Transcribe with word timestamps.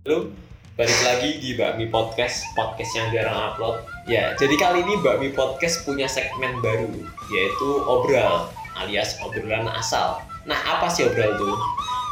Halo, 0.00 0.32
balik 0.80 1.00
lagi 1.04 1.30
di 1.44 1.60
Bakmi 1.60 1.92
Podcast, 1.92 2.56
podcast 2.56 2.88
yang 2.96 3.12
jarang 3.12 3.36
upload. 3.36 3.84
Ya, 4.08 4.32
jadi 4.40 4.56
kali 4.56 4.80
ini 4.80 4.96
Bakmi 4.96 5.36
Podcast 5.36 5.84
punya 5.84 6.08
segmen 6.08 6.56
baru, 6.64 6.88
yaitu 7.28 7.68
obral, 7.84 8.48
alias 8.80 9.20
obrolan 9.20 9.68
asal. 9.68 10.24
Nah, 10.48 10.56
apa 10.56 10.88
sih 10.88 11.04
obral 11.04 11.36
tuh? 11.36 11.52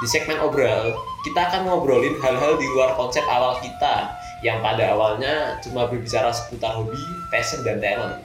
Di 0.05 0.07
segmen 0.13 0.37
obral, 0.37 1.01
kita 1.25 1.49
akan 1.49 1.65
ngobrolin 1.65 2.21
hal-hal 2.21 2.61
di 2.61 2.69
luar 2.77 2.93
konsep 2.93 3.25
awal 3.25 3.57
kita, 3.65 4.13
yang 4.45 4.61
pada 4.61 4.93
awalnya 4.93 5.57
cuma 5.65 5.89
berbicara 5.89 6.29
seputar 6.29 6.77
hobi, 6.77 7.01
passion, 7.33 7.65
dan 7.65 7.81
talent. 7.81 8.21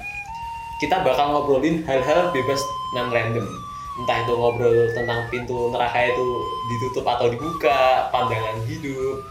Kita 0.84 1.07
bakal 1.07 1.39
ngobrolin 1.39 1.88
hal-hal 1.88 2.36
bebas 2.36 2.59
dan 3.00 3.16
random, 3.16 3.48
entah 3.95 4.27
itu 4.27 4.34
ngobrol 4.36 4.91
tentang 4.91 5.23
pintu 5.32 5.71
neraka 5.71 6.04
itu 6.04 6.27
ditutup 6.68 7.07
atau 7.07 7.32
dibuka, 7.32 8.11
pandangan 8.11 8.59
hidup, 8.68 9.23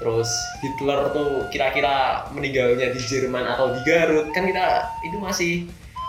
terus 0.00 0.28
Hitler 0.64 1.12
tuh 1.12 1.46
kira-kira 1.52 2.24
meninggalnya 2.32 2.90
di 2.90 3.00
Jerman 3.00 3.44
atau 3.44 3.70
di 3.70 3.80
Garut? 3.84 4.32
Kan 4.32 4.48
kita 4.48 4.88
itu 5.06 5.16
masih 5.20 5.68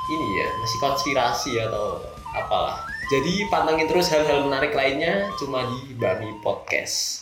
ini 0.10 0.28
ya 0.42 0.48
masih 0.64 0.78
konspirasi 0.82 1.52
atau 1.62 2.00
apalah. 2.34 2.82
Jadi 3.12 3.46
pantengin 3.52 3.92
terus 3.92 4.08
hal-hal 4.08 4.48
menarik 4.48 4.72
lainnya 4.72 5.28
cuma 5.36 5.68
di 5.68 5.92
Bami 6.00 6.32
Podcast 6.40 7.21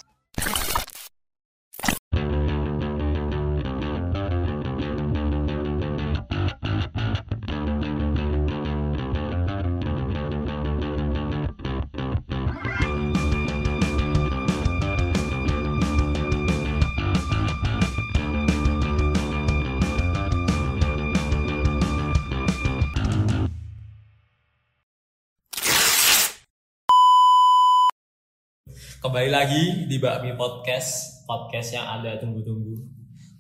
kembali 29.09 29.33
lagi 29.33 29.89
di 29.89 29.97
Bakmi 29.97 30.37
Podcast 30.37 31.25
podcast 31.25 31.73
yang 31.73 31.81
ada 31.81 32.21
tunggu-tunggu 32.21 32.77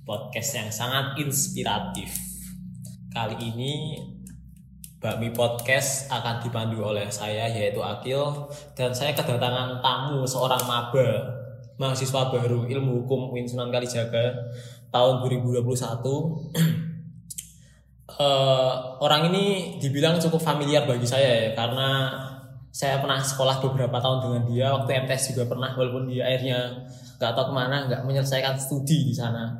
podcast 0.01 0.57
yang 0.57 0.65
sangat 0.73 1.13
inspiratif. 1.21 2.09
Kali 3.13 3.37
ini 3.37 3.93
Bakmi 4.97 5.29
Podcast 5.29 6.09
akan 6.09 6.41
dipandu 6.41 6.81
oleh 6.81 7.05
saya 7.13 7.45
yaitu 7.45 7.85
Akil 7.85 8.49
dan 8.73 8.97
saya 8.97 9.13
kedatangan 9.13 9.77
tamu 9.85 10.25
seorang 10.25 10.65
maba 10.65 11.37
mahasiswa 11.77 12.33
baru 12.33 12.65
ilmu 12.65 13.05
hukum 13.05 13.29
UIN 13.29 13.45
Sunan 13.45 13.69
Kalijaga 13.69 14.49
tahun 14.89 15.21
2021 15.21 15.69
Eh, 18.19 18.73
orang 18.99 19.31
ini 19.31 19.77
dibilang 19.79 20.19
cukup 20.19 20.43
familiar 20.43 20.83
bagi 20.83 21.07
saya 21.07 21.47
ya 21.47 21.49
karena 21.55 22.19
saya 22.79 23.03
pernah 23.03 23.19
sekolah 23.19 23.59
beberapa 23.59 23.99
tahun 23.99 24.23
dengan 24.23 24.41
dia 24.47 24.67
waktu 24.71 25.03
MTS 25.03 25.35
juga 25.35 25.51
pernah 25.51 25.75
walaupun 25.75 26.07
dia 26.07 26.23
akhirnya 26.31 26.79
nggak 27.19 27.31
tahu 27.35 27.51
ke 27.51 27.53
mana 27.59 27.75
nggak 27.91 28.01
menyelesaikan 28.07 28.55
studi 28.55 29.11
di 29.11 29.11
sana 29.11 29.51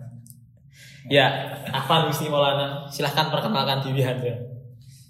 ya 1.11 1.27
Afan 1.75 2.07
Wisni 2.07 2.31
Maulana 2.31 2.87
silahkan 2.87 3.27
perkenalkan 3.27 3.83
diri 3.83 4.07
anda 4.07 4.49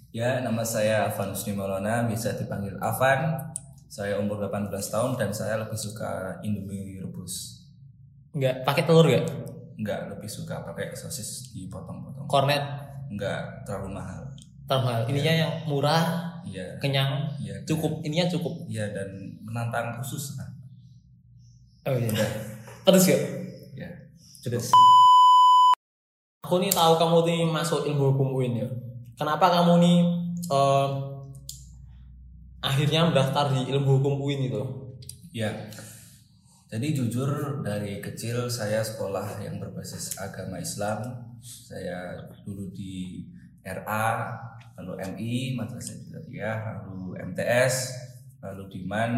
Ya, 0.09 0.41
nama 0.41 0.65
saya 0.65 1.05
Afan 1.05 1.37
Husni 1.37 1.53
Maulana, 1.53 2.09
bisa 2.09 2.33
dipanggil 2.33 2.73
Afan. 2.81 3.37
Saya 3.85 4.17
umur 4.17 4.41
18 4.41 4.73
tahun 4.73 5.13
dan 5.21 5.29
saya 5.29 5.61
lebih 5.61 5.77
suka 5.77 6.41
Indomie 6.41 6.97
rebus. 6.97 7.61
nggak 8.33 8.65
pakai 8.65 8.89
telur 8.89 9.05
nggak 9.05 9.25
Enggak, 9.77 9.99
lebih 10.09 10.29
suka 10.29 10.65
pakai 10.65 10.97
sosis 10.97 11.53
dipotong-potong. 11.53 12.25
kornet 12.25 12.61
Enggak 13.09 13.65
terlalu 13.65 14.01
mahal. 14.01 14.25
termal 14.69 15.01
ininya 15.09 15.33
yang 15.45 15.53
murah 15.65 16.28
Iya. 16.43 16.65
kenyang 16.77 17.27
Iya. 17.37 17.55
cukup 17.63 17.99
ininya 18.01 18.27
cukup 18.27 18.53
Iya 18.65 18.91
dan 18.91 19.09
menantang 19.41 19.97
khusus 19.97 20.35
kan. 20.35 20.49
oh 21.85 21.95
iya 21.95 22.27
terus 22.83 23.05
ya 23.07 23.19
Ya. 23.75 23.89
terus 24.41 24.69
aku 26.39 26.55
nih 26.57 26.69
tahu 26.69 26.93
kamu 26.95 27.17
nih 27.25 27.41
masuk 27.45 27.85
ilmu 27.85 28.13
hukum 28.13 28.33
UIN 28.33 28.59
ya 28.59 28.67
kenapa 29.15 29.51
kamu 29.51 29.79
nih 29.79 29.97
eh, 30.47 30.87
akhirnya 32.59 33.07
mendaftar 33.07 33.49
di 33.49 33.71
ilmu 33.71 33.99
hukum 33.99 34.19
UIN 34.19 34.47
itu 34.47 34.63
Ya. 35.29 35.53
Jadi 36.69 36.89
jujur 36.89 37.61
dari 37.61 38.01
kecil 38.01 38.45
saya 38.45 38.81
sekolah 38.81 39.37
yang 39.41 39.61
berbasis 39.61 40.17
agama 40.17 40.57
Islam. 40.57 41.01
Saya 41.37 42.17
dulu 42.41 42.65
di 42.73 43.21
RA, 43.63 44.07
lalu 44.79 44.91
MI, 45.15 45.33
Madrasah 45.55 45.95
Ibtidaiyah, 45.95 46.57
lalu 46.83 47.19
MTS, 47.31 47.75
lalu 48.39 48.63
Diman, 48.71 49.11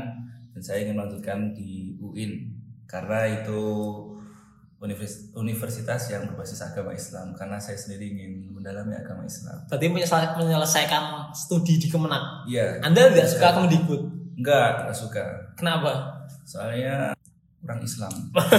dan 0.51 0.61
saya 0.61 0.83
ingin 0.83 0.97
melanjutkan 0.97 1.53
di 1.53 1.95
UIN 1.97 2.51
karena 2.89 3.23
itu 3.23 3.61
univers- 4.81 5.29
universitas 5.37 6.09
yang 6.09 6.25
berbasis 6.27 6.59
agama 6.59 6.91
Islam 6.91 7.31
karena 7.37 7.61
saya 7.61 7.77
sendiri 7.77 8.09
ingin 8.11 8.49
mendalami 8.51 8.97
agama 8.97 9.21
Islam. 9.23 9.61
Menyelesa- 9.69 10.35
menyelesaikan 10.35 11.29
studi 11.31 11.77
di 11.77 11.87
Kemenak. 11.87 12.49
Iya. 12.49 12.81
Anda 12.81 13.13
tidak 13.13 13.29
suka 13.29 13.47
Kemendikbud. 13.55 14.01
Enggak, 14.41 14.83
enggak 14.83 14.97
suka. 14.97 15.23
Kenapa? 15.53 15.91
Soalnya 16.43 17.13
kurang 17.61 17.77
Islam. 17.85 18.09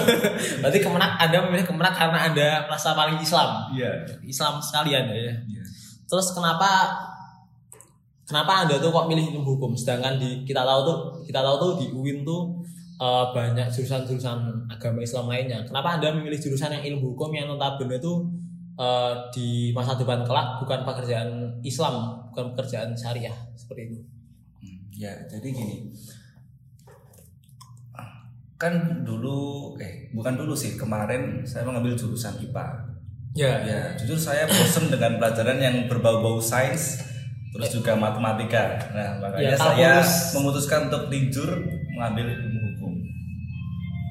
Berarti 0.62 0.78
Kemenak 0.78 1.19
Anda 1.19 1.43
memilih 1.43 1.66
Kemenak 1.66 1.94
karena 1.99 2.19
Anda 2.31 2.49
merasa 2.70 2.94
paling 2.94 3.19
Islam. 3.19 3.75
Iya. 3.75 3.91
Islam 4.22 4.62
sekali 4.62 4.94
Anda 4.94 5.12
ya. 5.19 5.34
Iya. 5.43 5.62
Terus 6.12 6.37
kenapa 6.37 6.93
kenapa 8.28 8.69
Anda 8.69 8.77
tuh 8.77 8.93
kok 8.93 9.09
milih 9.09 9.33
ilmu 9.33 9.56
hukum 9.56 9.73
sedangkan 9.73 10.21
di 10.21 10.45
kita 10.45 10.61
tahu 10.61 10.81
tuh 10.84 10.99
kita 11.25 11.41
tahu 11.41 11.56
tuh 11.56 11.73
di 11.81 11.87
UIN 11.89 12.21
tuh 12.21 12.53
eh, 13.00 13.25
banyak 13.33 13.73
jurusan-jurusan 13.73 14.69
agama 14.69 15.00
Islam 15.00 15.33
lainnya. 15.33 15.65
Kenapa 15.65 15.97
Anda 15.97 16.12
memilih 16.12 16.37
jurusan 16.37 16.69
yang 16.69 16.84
ilmu 16.84 17.17
hukum 17.17 17.33
yang 17.33 17.49
notabene 17.49 17.97
itu 17.97 18.28
eh, 18.77 19.12
di 19.33 19.73
masa 19.73 19.97
depan 19.97 20.21
kelak 20.28 20.61
bukan 20.61 20.84
pekerjaan 20.84 21.56
Islam, 21.65 22.29
bukan 22.29 22.53
pekerjaan 22.53 22.93
syariah 22.93 23.33
seperti 23.56 23.89
itu. 23.89 23.99
Hmm, 24.61 24.79
Ya, 24.93 25.17
jadi 25.33 25.49
gini. 25.49 25.89
Kan 28.61 29.03
dulu, 29.03 29.75
eh 29.81 30.12
bukan 30.12 30.37
dulu 30.39 30.53
sih, 30.53 30.77
kemarin 30.77 31.41
saya 31.43 31.65
mengambil 31.65 31.97
jurusan 31.97 32.37
IPA. 32.37 32.92
Ya. 33.32 33.53
Ya, 33.65 33.81
jujur 33.97 34.15
saya 34.15 34.44
bosen 34.44 34.88
dengan 34.88 35.16
pelajaran 35.16 35.56
yang 35.56 35.88
berbau-bau 35.88 36.37
sains, 36.37 37.00
terus 37.50 37.72
juga 37.72 37.97
matematika. 37.97 38.76
Nah, 38.93 39.16
Ya, 39.16 39.19
makanya 39.19 39.56
saya 39.56 39.72
kalkulus. 39.97 40.10
memutuskan 40.34 40.81
untuk 40.93 41.03
linjur 41.09 41.48
mengambil 41.93 42.28
ilmu 42.31 42.60
hukum. 42.70 42.93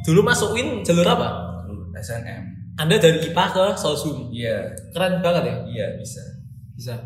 Dulu 0.01 0.19
masuk 0.21 0.57
UIN 0.57 0.81
jalur 0.81 1.05
apa? 1.05 1.29
Dulu 1.63 1.93
SNM. 1.93 2.41
Anda 2.75 2.97
dari 2.97 3.21
IPA 3.21 3.45
ke 3.51 3.65
Sosum. 3.75 4.33
Iya, 4.33 4.73
Keren 4.89 5.21
banget 5.21 5.43
ya. 5.45 5.55
iya 5.69 5.88
bisa. 5.95 6.21
Bisa. 6.73 6.97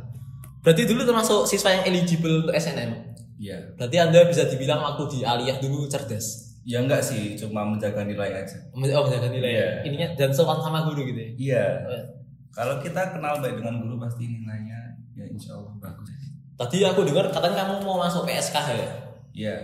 Berarti 0.63 0.87
dulu 0.87 1.03
termasuk 1.03 1.43
siswa 1.43 1.67
yang 1.69 1.83
eligible 1.85 2.41
untuk 2.41 2.55
SNM. 2.55 2.95
Iya. 3.35 3.75
Berarti 3.75 3.97
Anda 3.99 4.23
bisa 4.23 4.47
dibilang 4.47 4.79
waktu 4.79 5.03
di 5.11 5.19
aliyah 5.21 5.59
dulu 5.59 5.83
cerdas. 5.85 6.44
Ya 6.65 6.81
enggak 6.81 6.97
sih, 7.05 7.37
cuma 7.37 7.61
menjaga 7.61 8.01
nilai 8.01 8.41
aja. 8.41 8.57
Oh, 8.73 8.81
menjaga 8.81 9.29
nilai. 9.29 9.53
Iya. 9.53 9.69
Ininya 9.85 10.07
dan 10.17 10.33
sopan 10.33 10.57
sama 10.57 10.81
guru 10.81 11.05
gitu 11.05 11.21
ya. 11.21 11.29
Iya. 11.37 11.65
Eh, 11.93 12.03
Kalau 12.49 12.81
kita 12.81 13.13
kenal 13.13 13.37
baik 13.37 13.61
dengan 13.61 13.83
guru 13.83 14.01
pasti 14.01 14.25
nilainya 14.31 14.97
ya 15.13 15.25
insya 15.29 15.53
Allah 15.59 15.75
bagus. 15.77 16.09
Tadi 16.55 16.87
aku 16.87 17.03
dengar 17.03 17.27
katanya 17.29 17.67
kamu 17.67 17.85
mau 17.85 18.01
masuk 18.01 18.25
PSKH 18.25 18.67
ya. 18.73 18.89
Iya. 19.35 19.55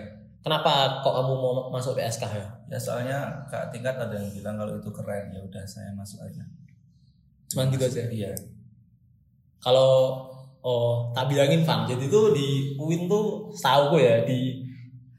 Kenapa 0.44 1.00
kok 1.02 1.14
kamu 1.16 1.34
mau 1.34 1.54
masuk 1.72 1.96
PSKH? 1.98 2.68
Ya 2.68 2.78
soalnya 2.78 3.18
kak 3.48 3.72
tingkat 3.72 3.96
ada 3.96 4.14
yang 4.20 4.30
bilang 4.36 4.60
kalau 4.60 4.76
itu 4.78 4.90
keren 4.92 5.32
ya 5.32 5.40
udah 5.42 5.64
saya 5.66 5.90
masuk 5.96 6.22
aja. 6.22 6.44
Cuman 7.48 7.72
gitu 7.72 7.88
aja. 7.88 8.04
Iya. 8.12 8.32
Kalau 9.64 10.22
oh 10.62 11.10
tak 11.16 11.32
bilangin 11.32 11.66
Van, 11.66 11.88
jadi 11.90 12.06
tuh 12.12 12.36
di 12.36 12.76
UIN 12.78 13.10
tuh 13.10 13.50
setahu 13.56 13.98
gue 13.98 14.02
ya 14.04 14.18
di 14.28 14.68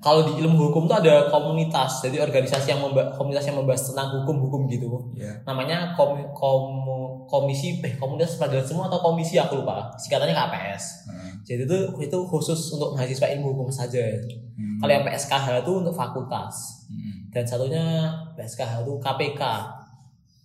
kalau 0.03 0.27
di 0.27 0.43
ilmu 0.43 0.59
hukum 0.69 0.91
tuh 0.91 0.99
ada 0.99 1.31
komunitas, 1.31 2.03
jadi 2.03 2.27
organisasi 2.27 2.75
yang 2.75 2.83
memba, 2.83 3.15
komunitas 3.15 3.47
yang 3.47 3.63
membahas 3.63 3.87
tentang 3.87 4.11
hukum-hukum 4.19 4.67
gitu. 4.67 4.91
Iya. 5.15 5.47
Namanya 5.47 5.95
kom, 5.95 6.19
kom- 6.35 7.23
komisi 7.31 7.79
eh 7.81 7.95
komunitas 8.03 8.35
peradilan 8.35 8.67
semua 8.67 8.91
atau 8.91 8.99
komisi 8.99 9.39
aku 9.39 9.63
lupa. 9.63 9.95
Singkatannya 9.95 10.35
KPS. 10.35 10.85
Nah, 11.07 11.31
Jadi 11.47 11.71
itu 11.71 11.79
itu 12.03 12.19
khusus 12.27 12.75
untuk 12.75 12.99
mahasiswa 12.99 13.31
ilmu 13.31 13.55
hukum 13.55 13.71
saja. 13.71 14.03
hmm. 14.03 14.83
Kalau 14.83 14.91
yang 14.91 15.07
PSKH 15.07 15.63
itu 15.63 15.73
untuk 15.87 15.95
fakultas. 15.95 16.83
Hmm. 16.91 17.31
Dan 17.31 17.47
satunya 17.47 18.11
PSKH 18.35 18.83
itu 18.83 18.99
KPK. 18.99 19.43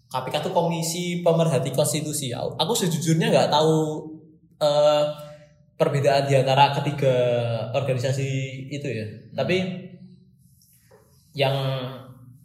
KPK 0.07 0.36
itu 0.39 0.51
Komisi 0.54 1.06
Pemerhati 1.25 1.74
Konstitusi. 1.74 2.30
Aku 2.30 2.54
aku 2.56 2.74
sejujurnya 2.77 3.33
nggak 3.33 3.50
tahu 3.50 4.06
eh, 4.62 5.04
perbedaan 5.78 6.26
di 6.26 6.34
antara 6.34 6.74
ketiga 6.74 7.14
organisasi 7.72 8.28
itu 8.74 8.88
ya. 8.90 9.06
Tapi 9.38 9.58
yang 11.38 11.54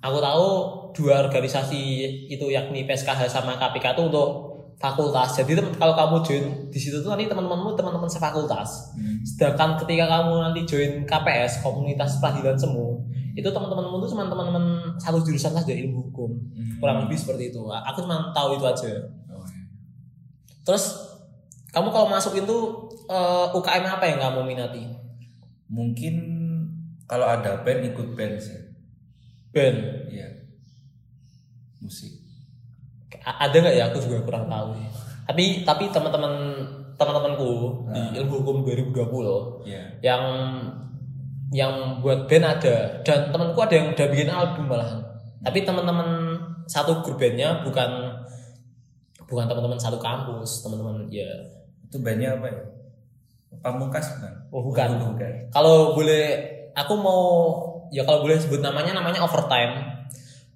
aku 0.05 0.19
tahu 0.21 0.47
dua 0.93 1.25
organisasi 1.25 1.81
itu 2.29 2.47
yakni 2.53 2.85
PSKH 2.85 3.25
sama 3.33 3.57
KPK 3.57 3.97
itu 3.97 4.03
untuk 4.13 4.29
fakultas. 4.77 5.33
Jadi 5.39 5.57
kalau 5.81 5.95
kamu 5.97 6.17
join 6.27 6.45
di 6.69 6.77
situ 6.77 7.01
tuh 7.01 7.09
nanti 7.09 7.25
teman-temanmu 7.25 7.73
teman-teman 7.73 8.11
sefakultas. 8.11 8.93
Hmm. 8.99 9.23
Sedangkan 9.25 9.81
ketika 9.81 10.05
kamu 10.11 10.33
nanti 10.43 10.61
join 10.69 10.93
KPS 11.09 11.65
Komunitas 11.65 12.21
Peradilan 12.21 12.59
Semu 12.59 13.01
itu 13.33 13.49
teman-temanmu 13.49 13.97
tuh 14.05 14.13
cuma 14.13 14.29
teman-teman 14.29 14.93
satu 15.01 15.25
jurusan 15.25 15.57
saja 15.57 15.73
ilmu 15.73 16.13
hukum 16.13 16.31
Hmm. 16.53 16.77
kurang 16.83 17.09
lebih 17.09 17.17
seperti 17.17 17.49
itu. 17.49 17.63
Aku 17.65 18.05
cuma 18.05 18.29
tahu 18.37 18.61
itu 18.61 18.65
aja. 18.69 18.93
Oh, 19.33 19.41
iya. 19.41 19.65
Terus 20.67 21.12
kamu 21.73 21.89
kalau 21.89 22.07
masuk 22.07 22.37
itu 22.37 22.57
eh, 23.09 23.47
UKM 23.51 23.85
apa 23.89 24.05
yang 24.05 24.21
kamu 24.21 24.41
minati? 24.47 24.85
Mungkin 25.67 26.15
kalau 27.05 27.27
ada 27.27 27.61
band 27.61 27.81
ikut 27.87 28.13
band 28.13 28.37
sih. 28.37 28.61
Band. 29.51 30.09
Iya. 30.09 30.29
Musik. 31.79 32.13
A- 33.23 33.47
ada 33.47 33.55
nggak 33.55 33.75
ya 33.75 33.85
aku 33.89 33.99
juga 34.01 34.23
kurang 34.23 34.47
tahu 34.47 34.75
sih. 34.75 34.89
tapi 35.23 35.45
tapi 35.63 35.85
teman-teman 35.89 36.35
teman-temanku 36.99 37.51
di 37.89 38.01
Ah. 38.03 38.11
ilmu 38.19 38.43
hukum 38.43 38.57
2020 38.67 39.63
Iya. 39.63 39.83
yang 40.03 40.23
yang 41.55 41.73
buat 42.03 42.27
band 42.27 42.43
ada 42.43 42.77
dan 43.07 43.31
temanku 43.31 43.55
ada 43.61 43.71
yang 43.73 43.95
udah 43.95 44.07
bikin 44.11 44.27
album 44.27 44.67
malahan 44.67 44.99
tapi 45.39 45.63
teman-teman 45.63 46.35
satu 46.67 46.99
grup 47.01 47.23
bandnya 47.23 47.63
bukan 47.63 47.87
bukan 49.23 49.45
teman-teman 49.47 49.79
satu 49.79 49.97
kampus 49.97 50.67
teman-teman 50.67 51.07
ya 51.07 51.29
Itu 51.93 52.01
bandnya 52.01 52.41
apa 52.41 52.49
ya? 52.49 52.63
Pamungkas 53.61 54.17
bukan? 54.17 54.33
oh 54.49 54.63
bukan 54.65 54.89
bukan. 55.13 55.33
kalau 55.53 55.93
boleh 55.93 56.25
aku 56.73 56.93
mau 56.97 57.23
ya 57.89 58.01
kalau 58.03 58.25
boleh 58.25 58.41
sebut 58.41 58.59
namanya 58.59 58.97
namanya 58.97 59.21
overtime 59.21 59.81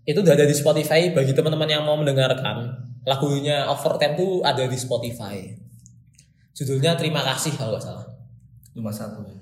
itu 0.03 0.17
udah 0.17 0.33
ada 0.33 0.49
di 0.49 0.57
Spotify 0.57 1.13
bagi 1.13 1.37
teman-teman 1.37 1.69
yang 1.69 1.85
mau 1.85 1.97
mendengarkan 1.97 2.73
lagunya 3.05 3.69
overtime 3.69 4.17
tuh 4.17 4.41
ada 4.41 4.65
di 4.65 4.75
Spotify 4.75 5.45
judulnya 6.53 6.97
terima 6.97 7.21
kasih 7.21 7.53
kalau 7.55 7.77
nggak 7.77 7.85
salah 7.85 8.05
Cuma 8.73 8.89
satu 8.89 9.21
ya. 9.29 9.39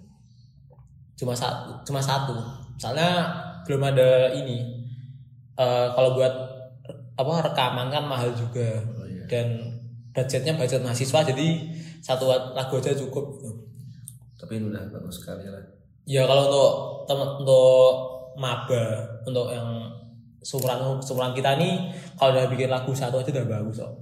cuma 1.15 1.35
satu 1.35 1.79
cuma 1.87 2.03
satu 2.03 2.35
soalnya 2.77 3.11
belum 3.65 3.83
ada 3.87 4.35
ini 4.35 4.83
Eh, 5.55 5.89
kalau 5.95 6.19
buat 6.19 6.35
apa 7.15 7.33
rekaman 7.47 7.87
kan 7.87 8.03
mahal 8.11 8.35
juga 8.35 8.83
Oh 8.99 9.07
iya. 9.07 9.23
dan 9.31 9.74
budgetnya 10.15 10.55
budget 10.55 10.81
mahasiswa 10.81 11.27
jadi 11.27 11.47
satu 11.99 12.31
lagu 12.31 12.79
aja 12.79 12.95
cukup 12.95 13.43
Tapi 14.39 14.61
ini 14.61 14.71
udah 14.71 14.87
bagus 14.93 15.19
sekali 15.25 15.49
lah. 15.49 15.59
Ya 16.05 16.29
kalau 16.29 16.47
untuk 16.53 16.71
teman 17.09 17.29
untuk 17.43 17.93
maba 18.37 18.85
untuk 19.25 19.51
yang 19.51 19.89
sumuran 20.45 21.01
sumuran 21.01 21.33
kita 21.33 21.57
nih 21.57 21.91
kalau 22.21 22.37
udah 22.37 22.47
bikin 22.53 22.69
lagu 22.69 22.93
satu 22.93 23.19
aja 23.19 23.33
udah 23.35 23.49
bagus 23.49 23.81
kok. 23.81 23.93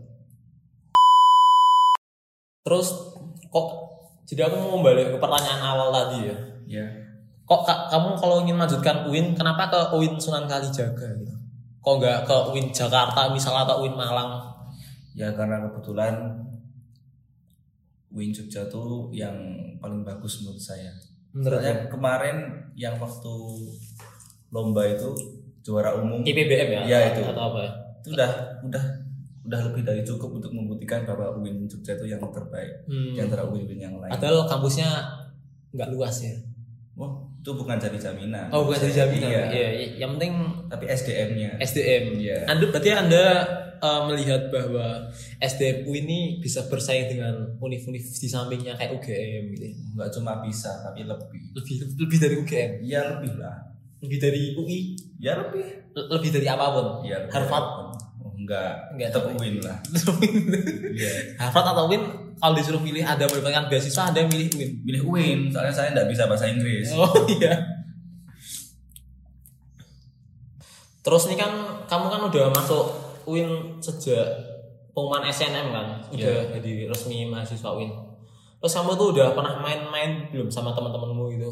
Terus 2.66 2.88
kok 3.48 3.66
jadi 4.26 4.50
aku 4.50 4.56
mau 4.58 4.82
balik 4.82 5.14
ke 5.14 5.18
pertanyaan 5.18 5.62
awal 5.62 5.88
tadi 5.94 6.28
ya. 6.28 6.36
Ya. 6.66 6.86
Kok 7.46 7.62
ka- 7.66 7.86
kamu 7.90 8.18
kalau 8.18 8.36
ingin 8.42 8.56
lanjutkan 8.58 9.06
UIN 9.06 9.34
kenapa 9.34 9.68
ke 9.70 9.78
UIN 9.94 10.18
Sunan 10.18 10.48
Kalijaga 10.50 11.06
gitu? 11.20 11.34
Kok 11.82 11.94
nggak 11.98 12.18
ke 12.26 12.36
UIN 12.54 12.70
Jakarta 12.70 13.30
misalnya 13.30 13.66
atau 13.66 13.82
UIN 13.86 13.94
Malang? 13.94 14.51
Ya 15.12 15.28
karena 15.32 15.60
kebetulan 15.68 16.40
Win 18.12 18.32
Jogja 18.32 18.68
tuh 18.68 19.08
yang 19.12 19.34
paling 19.80 20.04
bagus 20.04 20.44
menurut 20.44 20.60
saya. 20.60 20.92
Menurut 21.32 21.60
kemarin 21.88 22.36
yang 22.76 23.00
waktu 23.00 23.34
lomba 24.52 24.84
itu 24.84 25.08
juara 25.64 25.96
umum 25.96 26.20
IPBM 26.20 26.68
ya? 26.68 26.80
Iya, 26.84 26.98
itu. 27.16 27.20
Atau 27.24 27.44
apa 27.52 27.60
ya? 27.64 27.72
itu 28.02 28.18
udah 28.18 28.32
udah 28.66 28.84
udah 29.46 29.60
lebih 29.70 29.82
dari 29.86 30.02
cukup 30.02 30.42
untuk 30.42 30.50
membuktikan 30.50 31.06
bahwa 31.06 31.38
UIN 31.38 31.70
Jogja 31.70 31.94
itu 31.94 32.10
yang 32.10 32.18
terbaik 32.18 32.82
Hmm. 32.86 33.14
di 33.14 33.20
antara 33.22 33.46
yang 33.70 33.94
lain. 33.98 34.10
Padahal 34.10 34.46
kampusnya 34.50 34.90
nggak 35.70 35.88
luas 35.94 36.18
ya. 36.22 36.34
Itu 37.42 37.50
bukan 37.52 37.74
jadi 37.74 37.98
jaminan. 38.00 38.46
Oh 38.48 38.62
bukan 38.62 38.78
dari 38.80 38.94
jaminan. 38.94 39.28
Iya. 39.28 39.42
Iya, 39.50 39.68
yang 39.98 40.10
penting 40.14 40.32
Tapi 40.70 40.84
SDM-nya. 40.86 41.50
SDM. 41.58 42.04
Iya. 42.16 42.38
Anda 42.46 42.64
berarti 42.70 42.90
Anda 42.92 43.24
uh, 43.76 44.06
melihat 44.06 44.46
bahwa 44.48 45.10
SDM 45.36 45.82
ini 45.84 46.18
bisa 46.38 46.62
bersaing 46.64 47.10
dengan 47.10 47.34
univ-univ 47.58 47.98
di 47.98 48.28
sampingnya 48.28 48.72
kayak 48.72 48.94
UGM 48.94 49.42
gitu. 49.52 49.64
ya. 49.64 49.74
Nggak 49.92 50.10
cuma 50.14 50.38
bisa, 50.38 50.70
tapi 50.80 51.02
lebih. 51.02 51.50
Lebih 51.52 51.74
lebih 51.98 52.18
dari 52.20 52.34
UGM, 52.38 52.70
Iya 52.80 53.00
lebih 53.10 53.32
lah. 53.36 53.56
lebih 53.98 54.18
dari 54.18 54.42
UI, 54.54 54.80
Ya 55.18 55.34
lebih. 55.36 55.66
le- 55.92 56.08
lebih 56.10 56.30
dari 56.30 56.46
apa 56.46 56.66
pun. 56.70 56.86
Iya. 57.02 57.26
lebih. 57.26 57.34
Harvard. 57.34 57.66
Enggak. 58.42 58.92
Enggak 58.92 59.08
Tetap 59.14 59.24
tahu. 59.24 59.38
UIN 59.38 59.56
lah. 59.62 59.78
Iya. 60.92 61.12
Harvard 61.38 61.66
atau 61.72 61.84
UIN 61.88 62.04
kalau 62.42 62.54
disuruh 62.58 62.82
milih 62.82 63.06
Anda 63.06 63.30
mendapatkan 63.30 63.70
beasiswa 63.70 64.10
Anda 64.10 64.26
milih 64.26 64.48
UIN. 64.52 64.70
Milih 64.82 65.02
UIN, 65.06 65.40
soalnya 65.54 65.74
saya 65.74 65.94
nggak 65.94 66.10
bisa 66.10 66.26
bahasa 66.26 66.50
Inggris. 66.50 66.90
Oh 66.92 67.08
iya. 67.30 67.54
Terus 71.02 71.26
nih 71.30 71.38
kan 71.38 71.52
kamu 71.90 72.06
kan 72.10 72.20
udah 72.30 72.46
masuk 72.54 72.84
UIN 73.26 73.78
sejak 73.82 74.26
pengumuman 74.92 75.24
SNM 75.24 75.72
kan, 75.72 75.86
udah 76.12 76.52
jadi 76.58 76.86
resmi 76.86 77.26
mahasiswa 77.26 77.72
UIN. 77.72 77.90
Terus 78.62 78.78
kamu 78.78 78.94
tuh 78.94 79.10
udah 79.16 79.34
pernah 79.34 79.58
main-main 79.58 80.30
belum 80.30 80.46
sama 80.46 80.70
teman-temanmu 80.70 81.34
gitu? 81.34 81.50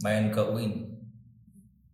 Main 0.00 0.32
ke 0.32 0.40
UIN. 0.40 0.93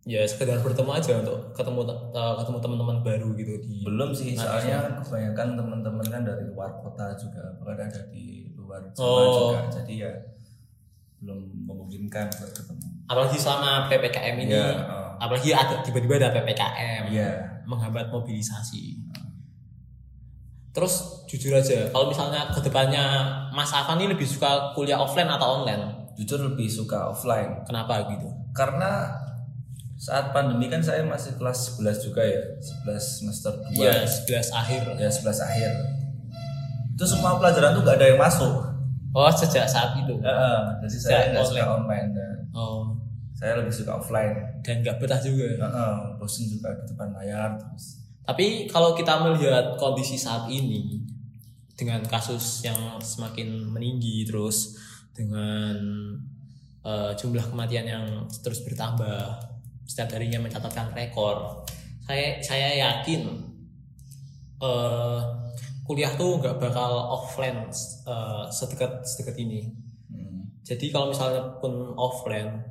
Ya 0.01 0.25
sekedar 0.25 0.57
bertemu 0.59 0.91
aja 0.91 1.21
untuk 1.21 1.53
ketemu 1.53 1.85
ketemu 2.11 2.57
teman-teman 2.57 2.97
baru 3.05 3.29
gitu 3.37 3.53
di. 3.61 3.85
Belum 3.85 4.09
sih, 4.09 4.33
Mahasiswa. 4.33 4.49
soalnya 4.57 4.77
kebanyakan 4.97 5.47
teman-teman 5.53 6.05
kan 6.09 6.21
dari 6.25 6.43
luar 6.49 6.73
kota 6.81 7.13
juga, 7.13 7.53
bahkan 7.61 7.85
ada 7.85 8.01
di 8.09 8.49
luar 8.57 8.81
Jawa 8.91 9.05
Oh. 9.05 9.53
juga. 9.53 9.61
Jadi 9.77 10.01
ya 10.01 10.09
belum 11.21 11.37
memungkinkan 11.69 12.33
buat 12.33 12.49
ketemu. 12.49 12.81
Apalagi 13.05 13.37
selama 13.37 13.85
ppkm 13.85 14.35
ini, 14.41 14.57
Iya, 14.57 14.73
oh. 14.89 15.09
apalagi 15.21 15.53
ada 15.53 15.85
tiba-tiba 15.85 16.17
ada 16.17 16.33
ppkm, 16.33 17.01
Iya. 17.13 17.31
menghambat 17.69 18.09
mobilisasi. 18.09 18.97
Terus 20.71 20.93
jujur 21.27 21.51
aja, 21.51 21.91
kalau 21.91 22.07
misalnya 22.07 22.47
ke 22.49 22.63
depannya 22.63 23.03
Mas 23.51 23.69
Afan 23.69 23.99
ini 23.99 24.15
lebih 24.15 24.23
suka 24.23 24.71
kuliah 24.71 24.97
offline 24.97 25.27
atau 25.27 25.61
online? 25.61 26.09
Jujur 26.15 26.41
lebih 26.41 26.65
suka 26.65 27.11
offline 27.11 27.61
Kenapa 27.67 28.07
gitu? 28.09 28.27
karena 28.51 29.13
saat 30.01 30.33
pandemi 30.33 30.65
kan 30.65 30.81
saya 30.81 31.05
masih 31.05 31.37
kelas 31.37 31.77
11 31.77 32.09
juga 32.09 32.25
ya, 32.25 32.41
11 32.89 33.21
semester 33.21 33.53
2. 33.69 33.77
Iya, 33.77 34.01
11 34.01 34.49
akhir. 34.49 34.81
Ya 34.97 35.09
11 35.13 35.37
akhir. 35.37 35.69
Itu 36.97 37.05
semua 37.05 37.37
pelajaran 37.37 37.77
tuh 37.77 37.85
gak 37.85 38.01
ada 38.01 38.07
yang 38.09 38.17
masuk. 38.17 38.65
Oh, 39.13 39.29
sejak 39.29 39.69
saat 39.69 39.93
itu. 40.01 40.17
Heeh, 40.17 40.59
jadi 40.81 40.97
saya 40.97 41.05
Sejak 41.05 41.23
nggak 41.35 41.45
suka 41.45 41.65
online 41.69 42.09
dan 42.17 42.35
Oh, 42.49 42.97
saya 43.37 43.61
lebih 43.61 43.69
suka 43.69 44.01
offline. 44.01 44.33
dan 44.65 44.81
nggak 44.81 44.97
betah 44.97 45.21
juga. 45.21 45.45
Heeh, 45.69 45.95
bosen 46.17 46.49
juga 46.49 46.73
di 46.81 46.89
depan 46.89 47.09
layar 47.21 47.53
terus. 47.61 48.01
Tapi 48.25 48.65
kalau 48.71 48.97
kita 48.97 49.21
melihat 49.21 49.77
kondisi 49.77 50.17
saat 50.17 50.49
ini 50.49 50.97
dengan 51.77 52.01
kasus 52.07 52.65
yang 52.65 52.77
semakin 52.97 53.69
meninggi 53.69 54.25
terus 54.25 54.77
dengan 55.13 55.77
eh, 56.81 57.11
jumlah 57.13 57.53
kematian 57.53 57.85
yang 57.85 58.05
terus 58.41 58.65
bertambah 58.65 59.50
setiap 59.91 60.15
harinya 60.15 60.39
mencatatkan 60.39 60.95
rekor, 60.95 61.67
saya 62.07 62.39
saya 62.39 62.79
yakin 62.79 63.27
eh, 64.63 65.19
kuliah 65.83 66.15
tuh 66.15 66.39
nggak 66.39 66.63
bakal 66.63 67.11
offline 67.11 67.67
eh, 68.07 68.43
sedekat 68.47 69.03
sedekat 69.03 69.35
ini. 69.43 69.67
Hmm. 70.07 70.47
Jadi 70.63 70.95
kalau 70.95 71.11
misalnya 71.11 71.59
pun 71.59 71.91
offline, 71.99 72.63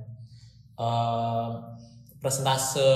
eh, 0.81 1.49
persentase 2.25 2.89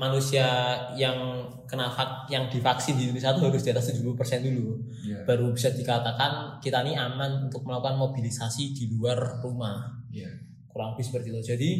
manusia 0.00 0.48
yang 0.96 1.44
kena 1.68 1.92
vak- 1.92 2.24
yang 2.32 2.48
divaksin 2.48 2.96
di 2.96 3.12
Indonesia 3.12 3.36
itu 3.36 3.44
harus 3.44 3.60
di 3.60 3.70
atas 3.76 3.92
70% 3.92 4.40
dulu. 4.40 4.80
Iya. 5.04 5.28
Baru 5.28 5.52
bisa 5.52 5.68
dikatakan 5.68 6.56
kita 6.64 6.80
ini 6.88 6.96
aman 6.96 7.52
untuk 7.52 7.68
melakukan 7.68 8.00
mobilisasi 8.00 8.72
di 8.72 8.88
luar 8.88 9.44
rumah. 9.44 10.00
Iya. 10.08 10.32
Kurang 10.72 10.96
lebih 10.96 11.04
seperti 11.04 11.28
itu. 11.28 11.40
Jadi 11.44 11.70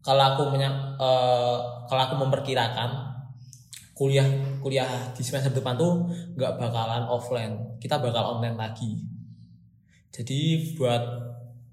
kalau 0.00 0.22
aku 0.34 0.42
menya- 0.52 0.96
eh, 0.96 1.56
kalau 1.88 2.02
aku 2.08 2.14
memperkirakan 2.18 2.90
kuliah 3.92 4.24
kuliah 4.64 4.88
di 5.12 5.20
semester 5.20 5.52
depan 5.52 5.76
tuh 5.76 6.08
nggak 6.34 6.56
bakalan 6.56 7.04
offline, 7.04 7.52
kita 7.76 8.00
bakal 8.00 8.36
online 8.36 8.56
lagi. 8.56 8.96
Jadi 10.10 10.72
buat 10.74 11.02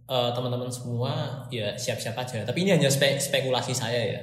eh, 0.07 0.29
teman-teman 0.31 0.71
semua 0.71 1.43
ya 1.51 1.71
siap-siap 1.75 2.15
aja. 2.15 2.43
Tapi 2.43 2.63
ini 2.63 2.71
hanya 2.71 2.87
spe- 2.87 3.19
spekulasi 3.19 3.71
saya 3.71 4.01
ya. 4.15 4.21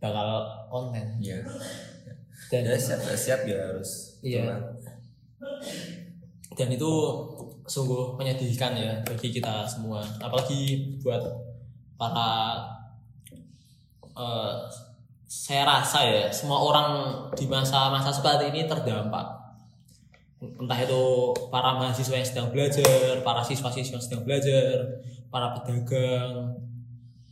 Bakal 0.00 0.28
online. 0.68 1.16
Iya. 1.20 1.40
Dan 2.52 2.60
Ya 2.68 2.76
siap 2.76 3.00
siap 3.16 3.40
ya 3.48 3.56
harus. 3.72 4.20
Iya. 4.20 4.44
dan 6.54 6.70
itu 6.70 6.90
sungguh 7.64 8.20
menyedihkan 8.20 8.76
ya 8.76 8.92
bagi 9.04 9.32
kita 9.32 9.64
semua. 9.64 10.04
Apalagi 10.20 10.96
buat 11.00 11.20
para 11.96 12.60
eh, 14.12 14.54
saya 15.24 15.62
rasa 15.64 16.04
ya 16.04 16.24
semua 16.28 16.60
orang 16.60 16.88
di 17.32 17.48
masa-masa 17.48 18.12
seperti 18.12 18.52
ini 18.52 18.68
terdampak. 18.68 19.44
Entah 20.44 20.76
itu 20.76 21.32
para 21.48 21.80
mahasiswa 21.80 22.20
yang 22.20 22.28
sedang 22.28 22.48
belajar, 22.52 23.24
para 23.24 23.40
siswa-siswa 23.40 23.96
yang 23.96 24.04
sedang 24.04 24.22
belajar, 24.28 24.84
para 25.32 25.56
pedagang, 25.56 26.52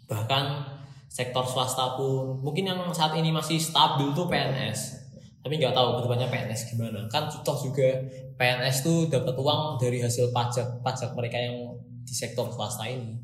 bahkan 0.09 0.65
sektor 1.13 1.45
swasta 1.45 2.01
pun. 2.01 2.41
Mungkin 2.41 2.73
yang 2.73 2.81
saat 2.97 3.13
ini 3.21 3.29
masih 3.29 3.61
stabil 3.61 4.17
tuh 4.17 4.33
PNS 4.33 5.02
tapi 5.43 5.59
nggak 5.59 5.75
tahu 5.75 5.99
ke 5.99 6.01
depannya 6.07 6.29
PNS 6.31 6.61
gimana. 6.71 7.01
Kan 7.11 7.27
toh 7.43 7.59
juga. 7.59 7.91
PNS 8.39 8.87
tuh 8.87 9.11
dapat 9.11 9.35
uang 9.35 9.79
dari 9.79 9.99
hasil 9.99 10.31
pajak 10.31 10.83
pajak 10.83 11.15
mereka 11.19 11.39
yang 11.39 11.75
di 12.07 12.15
sektor 12.15 12.47
swasta 12.47 12.87
ini. 12.87 13.19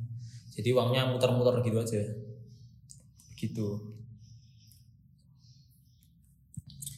Jadi 0.50 0.75
uangnya 0.75 1.06
muter-muter 1.06 1.62
gitu 1.62 1.78
aja. 1.78 2.02
Gitu. 3.38 3.66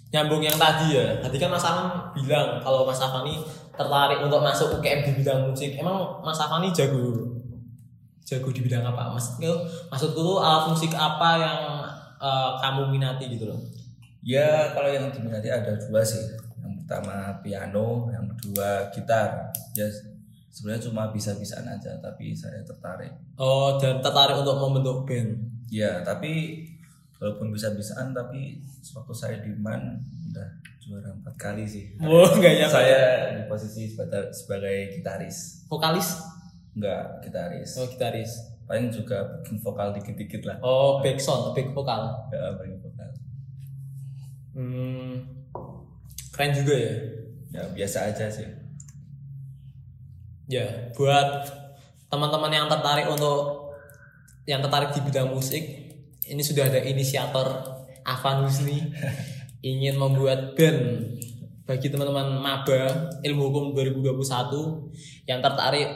Nyambung 0.09 0.41
yang 0.41 0.57
tadi 0.57 0.97
ya. 0.97 1.21
Tadi 1.21 1.37
kan 1.37 1.53
Mas 1.53 1.69
Afan 1.69 2.17
bilang 2.17 2.57
kalau 2.65 2.89
Mas 2.89 3.01
Afan 3.01 3.29
ini 3.29 3.45
tertarik 3.77 4.25
untuk 4.25 4.41
masuk 4.41 4.81
UKM 4.81 5.05
di 5.05 5.13
bidang 5.21 5.53
musik. 5.53 5.77
Emang 5.77 6.25
Mas 6.25 6.41
Afan 6.41 6.65
ini 6.65 6.73
jago? 6.73 7.37
Jago 8.25 8.49
di 8.49 8.65
bidang 8.65 8.89
apa? 8.89 9.13
Mas 9.13 9.37
maksudku 9.37 10.17
tuh 10.17 10.41
alat 10.41 10.73
musik 10.73 10.97
apa 10.97 11.31
yang 11.37 11.61
eh, 12.21 12.51
kamu 12.65 12.89
minati 12.89 13.29
gitu 13.29 13.53
loh 13.53 13.80
Ya 14.21 14.73
kalau 14.77 14.93
yang 14.93 15.09
diminati 15.09 15.49
ada 15.49 15.73
dua 15.77 16.05
sih. 16.05 16.21
Yang 16.61 16.85
pertama 16.85 17.41
piano, 17.41 18.09
yang 18.13 18.29
kedua 18.37 18.93
gitar. 18.93 19.49
Ya 19.73 19.87
sebenarnya 20.51 20.91
cuma 20.91 21.09
bisa-bisaan 21.09 21.65
aja, 21.65 21.97
tapi 22.03 22.35
saya 22.35 22.61
tertarik. 22.61 23.15
oh 23.39 23.79
dan 23.81 24.03
tertarik 24.03 24.37
untuk 24.37 24.59
membentuk 24.61 25.07
band 25.07 25.39
Ya 25.71 26.03
tapi 26.03 26.67
walaupun 27.17 27.55
bisa-bisaan, 27.55 28.11
tapi 28.11 28.59
waktu 28.91 29.15
saya 29.15 29.37
di 29.41 29.55
MAN 29.55 30.03
udah 30.35 30.49
juara 30.83 31.15
empat 31.15 31.35
kali 31.39 31.63
sih. 31.63 31.95
Wah, 32.03 32.27
nggak 32.37 32.53
nyangka. 32.59 32.77
Saya 32.83 33.01
di 33.39 33.43
posisi 33.47 33.87
sebagai, 33.87 34.35
sebagai 34.35 34.99
gitaris, 34.99 35.65
vokalis 35.71 36.19
enggak 36.75 37.23
gitaris. 37.23 37.79
oh 37.79 37.87
gitaris 37.87 38.33
Paling 38.67 38.87
juga 38.87 39.19
bikin 39.43 39.59
vokal 39.59 39.91
dikit-dikit 39.91 40.47
lah. 40.47 40.57
oh 40.63 41.03
back 41.03 41.19
sound 41.19 41.51
back 41.51 41.75
vokal 41.75 42.07
Ya, 42.31 42.55
bikin 42.55 42.79
vokal. 42.79 43.11
Hmm, 44.61 45.13
keren 46.37 46.53
juga 46.53 46.75
ya. 46.77 46.95
Ya 47.51 47.63
biasa 47.73 48.13
aja 48.13 48.29
sih. 48.29 48.47
ya 50.51 50.67
buat 50.99 51.47
teman-teman 52.11 52.51
yang 52.51 52.67
tertarik 52.67 53.07
untuk 53.07 53.71
yang 54.51 54.59
tertarik 54.59 54.91
di 54.91 55.01
bidang 55.07 55.31
musik 55.31 55.63
ini 56.27 56.43
sudah 56.43 56.67
ada 56.67 56.83
inisiator 56.83 57.47
Avan 58.05 58.45
Husni. 58.45 58.79
Ingin 59.61 60.01
membuat 60.01 60.57
band 60.57 61.05
bagi 61.69 61.93
teman-teman 61.93 62.41
maba 62.41 63.13
ilmu 63.21 63.53
hukum 63.53 63.65
2021 63.77 65.29
yang 65.29 65.45
tertarik 65.45 65.87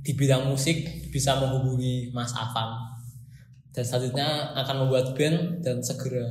di 0.00 0.16
bidang 0.16 0.48
musik 0.48 0.82
bisa 1.12 1.36
menghubungi 1.36 2.08
Mas 2.10 2.32
Avan 2.32 2.90
dan 3.70 3.84
selanjutnya 3.86 4.56
akan 4.58 4.76
membuat 4.86 5.14
band 5.14 5.62
dan 5.62 5.78
segera 5.78 6.26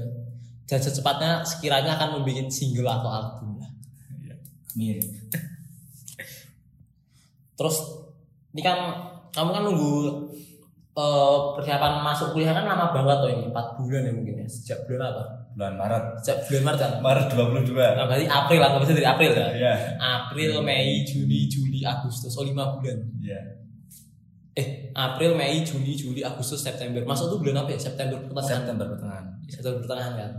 dan 0.70 0.78
secepatnya 0.78 1.42
sekiranya 1.42 1.98
akan 1.98 2.22
membuat 2.22 2.54
single 2.54 2.86
atau 2.86 3.10
album 3.10 3.58
lah 3.58 3.72
Amin. 4.78 5.02
Terus 7.58 7.78
ini 8.56 8.62
kan 8.64 8.78
kamu 9.36 9.50
kan 9.52 9.64
nunggu 9.68 9.92
eh, 10.96 11.38
persiapan 11.60 12.00
masuk 12.00 12.32
kuliah 12.32 12.56
kan 12.56 12.64
lama 12.64 12.96
banget 12.96 13.18
tuh 13.20 13.30
ini 13.36 13.44
4 13.52 13.76
bulan 13.76 14.02
ya 14.08 14.12
mungkin 14.16 14.34
ya 14.40 14.48
sejak 14.48 14.88
bulan 14.88 15.12
apa? 15.12 15.24
Bulan 15.58 15.74
Maret. 15.76 16.04
Sejak 16.24 16.38
bulan 16.48 16.62
Maret 16.64 16.80
kan? 16.80 16.92
Maret 17.04 17.28
22. 17.36 17.76
Nah, 17.76 18.06
berarti 18.08 18.26
April 18.32 18.60
lah, 18.64 18.70
bisa 18.80 18.94
dari 18.96 19.10
April 19.10 19.32
ya? 19.36 19.48
Iya. 19.52 19.74
April, 20.00 20.52
Mei, 20.64 21.04
Juni, 21.04 21.52
Juli, 21.52 21.84
Agustus, 21.84 22.32
oh 22.40 22.46
5 22.48 22.80
bulan. 22.80 22.98
Iya. 23.20 23.40
Eh, 24.56 24.68
April, 24.96 25.36
Mei, 25.36 25.60
Juni, 25.68 26.00
Juli, 26.00 26.24
Agustus, 26.24 26.64
September. 26.64 27.04
Masuk 27.04 27.36
tuh 27.36 27.40
bulan 27.44 27.68
apa 27.68 27.76
ya? 27.76 27.80
September 27.82 28.16
pertengahan. 28.24 28.56
September 28.56 28.86
pertengahan. 28.88 29.26
September 29.52 29.80
pertengahan 29.84 30.14
kan? 30.16 30.32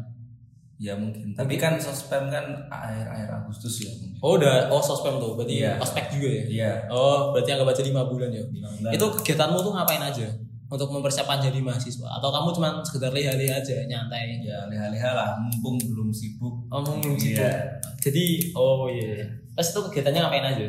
Ya 0.80 0.96
mungkin. 0.96 1.36
Tapi 1.36 1.60
kan 1.60 1.76
sospem 1.76 2.32
kan 2.32 2.40
akhir-akhir 2.72 3.28
Agustus 3.28 3.84
ya 3.84 3.92
mungkin. 3.92 4.16
Oh 4.24 4.40
udah, 4.40 4.72
oh 4.72 4.80
sospem 4.80 5.20
tuh, 5.20 5.36
berarti 5.36 5.60
Iya. 5.60 5.76
ospek 5.76 6.08
juga 6.08 6.28
ya? 6.32 6.44
Iya. 6.48 6.72
Oh, 6.88 7.36
berarti 7.36 7.52
anggap 7.52 7.68
aja 7.76 7.84
5 7.84 8.08
bulan 8.08 8.32
ya? 8.32 8.40
Lima 8.48 8.68
bulan. 8.72 8.90
Itu 8.96 9.06
kegiatanmu 9.20 9.60
tuh 9.60 9.72
ngapain 9.76 10.00
aja? 10.00 10.24
Untuk 10.72 10.88
mempersiapkan 10.88 11.36
jadi 11.36 11.60
mahasiswa? 11.60 12.08
Atau 12.16 12.32
kamu 12.32 12.48
cuma 12.56 12.80
sekedar 12.80 13.12
lihat-lihat 13.12 13.60
aja, 13.60 13.76
nyantai? 13.84 14.40
ya 14.40 14.64
leha-leha 14.72 15.10
lah 15.12 15.28
mumpung 15.36 15.76
belum 15.76 16.08
sibuk. 16.08 16.64
Oh, 16.72 16.80
belum 16.80 17.12
sibuk. 17.20 17.44
Iya. 17.44 17.76
Jadi, 18.00 18.24
oh 18.56 18.88
iya. 18.88 19.20
Terus 19.52 19.76
itu 19.76 19.80
kegiatannya 19.92 20.20
ngapain 20.24 20.46
aja? 20.48 20.64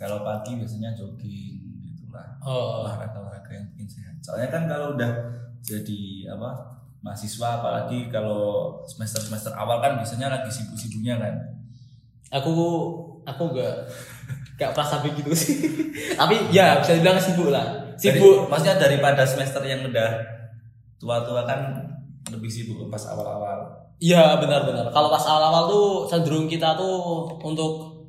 Kalau 0.00 0.24
pagi 0.24 0.56
biasanya 0.56 0.96
jogging 0.96 1.60
gitulah. 1.84 2.24
Oh, 2.40 2.80
Olahraga-olahraga 2.80 3.52
yang 3.52 3.68
bikin 3.76 3.84
sehat. 3.84 4.16
Soalnya 4.24 4.48
kan 4.48 4.64
kalau 4.64 4.96
udah 4.96 5.12
jadi 5.60 6.32
apa 6.32 6.79
mahasiswa 7.00 7.60
apalagi 7.60 8.12
kalau 8.12 8.76
semester-semester 8.84 9.56
awal 9.56 9.80
kan 9.80 9.96
biasanya 9.96 10.28
lagi 10.28 10.50
sibuk-sibuknya 10.52 11.16
kan. 11.16 11.34
aku 12.30 12.52
aku 13.26 13.42
gak 13.56 13.74
gak 14.54 14.70
merasa 14.76 15.00
begitu 15.02 15.32
sih. 15.32 15.56
Tapi 16.20 16.52
ya 16.52 16.78
bisa 16.78 16.94
dibilang 16.94 17.18
sibuk 17.18 17.48
lah. 17.50 17.66
Dari- 17.96 18.16
Sibuk. 18.16 18.48
maksudnya 18.48 18.76
daripada 18.76 19.24
semester 19.24 19.60
yang 19.64 19.84
udah 19.84 20.08
tua-tua 20.96 21.44
kan 21.44 21.80
lebih 22.28 22.48
sibuk 22.48 22.86
pas 22.88 23.02
awal-awal. 23.08 23.66
Iya 24.00 24.40
benar-benar. 24.40 24.88
Kalau 24.88 25.08
pas 25.12 25.24
awal-awal 25.24 25.68
tuh 25.68 25.86
cenderung 26.08 26.48
kita 26.48 26.76
tuh 26.76 27.28
untuk 27.44 27.99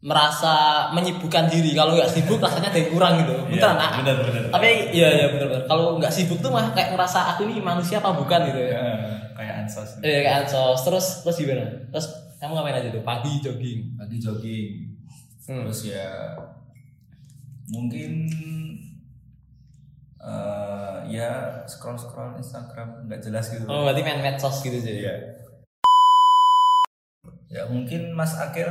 merasa 0.00 0.88
menyibukkan 0.96 1.52
diri. 1.52 1.76
Kalau 1.76 1.92
nggak 1.92 2.08
sibuk 2.08 2.40
rasanya 2.40 2.72
ada 2.72 2.80
yang 2.80 2.90
kurang 2.92 3.12
gitu. 3.20 3.34
Beneran, 3.52 3.76
Nak? 3.76 3.90
bener 4.00 4.16
bener. 4.24 4.42
Tapi 4.48 4.68
iya 4.96 5.08
iya 5.12 5.26
benar-benar. 5.28 5.68
Kalau 5.68 6.00
nggak 6.00 6.12
sibuk 6.12 6.40
tuh 6.40 6.48
mah 6.48 6.72
kayak 6.72 6.96
ngerasa 6.96 7.36
aku 7.36 7.44
ini 7.44 7.60
manusia 7.60 8.00
apa 8.00 8.16
bukan 8.16 8.48
gitu 8.48 8.60
ya. 8.64 8.72
Ya, 8.80 8.88
kayak 9.36 9.54
ansos. 9.64 10.00
Eh 10.00 10.24
kayak 10.24 10.48
ansos. 10.48 10.80
Terus 10.88 11.06
terus 11.20 11.36
gimana? 11.36 11.68
Terus 11.92 12.06
kamu 12.40 12.52
ngapain 12.56 12.80
aja 12.80 12.88
tuh? 12.88 13.04
Pagi 13.04 13.32
jogging. 13.44 13.80
Pagi 14.00 14.16
jogging. 14.16 14.72
Hmm. 15.44 15.68
Terus 15.68 15.92
ya 15.92 16.08
mungkin 17.68 18.26
eh 20.20 20.96
ya 21.12 21.60
scroll 21.68 21.96
scroll 22.00 22.40
Instagram 22.40 23.04
nggak 23.04 23.20
jelas 23.20 23.52
gitu. 23.52 23.68
Oh 23.68 23.84
berarti 23.84 24.00
main 24.00 24.24
medsos 24.24 24.64
gitu 24.64 24.80
aja. 24.80 24.92
Iya. 24.92 25.14
Ya 27.50 27.66
mungkin 27.66 28.14
Mas 28.14 28.38
Akil 28.38 28.70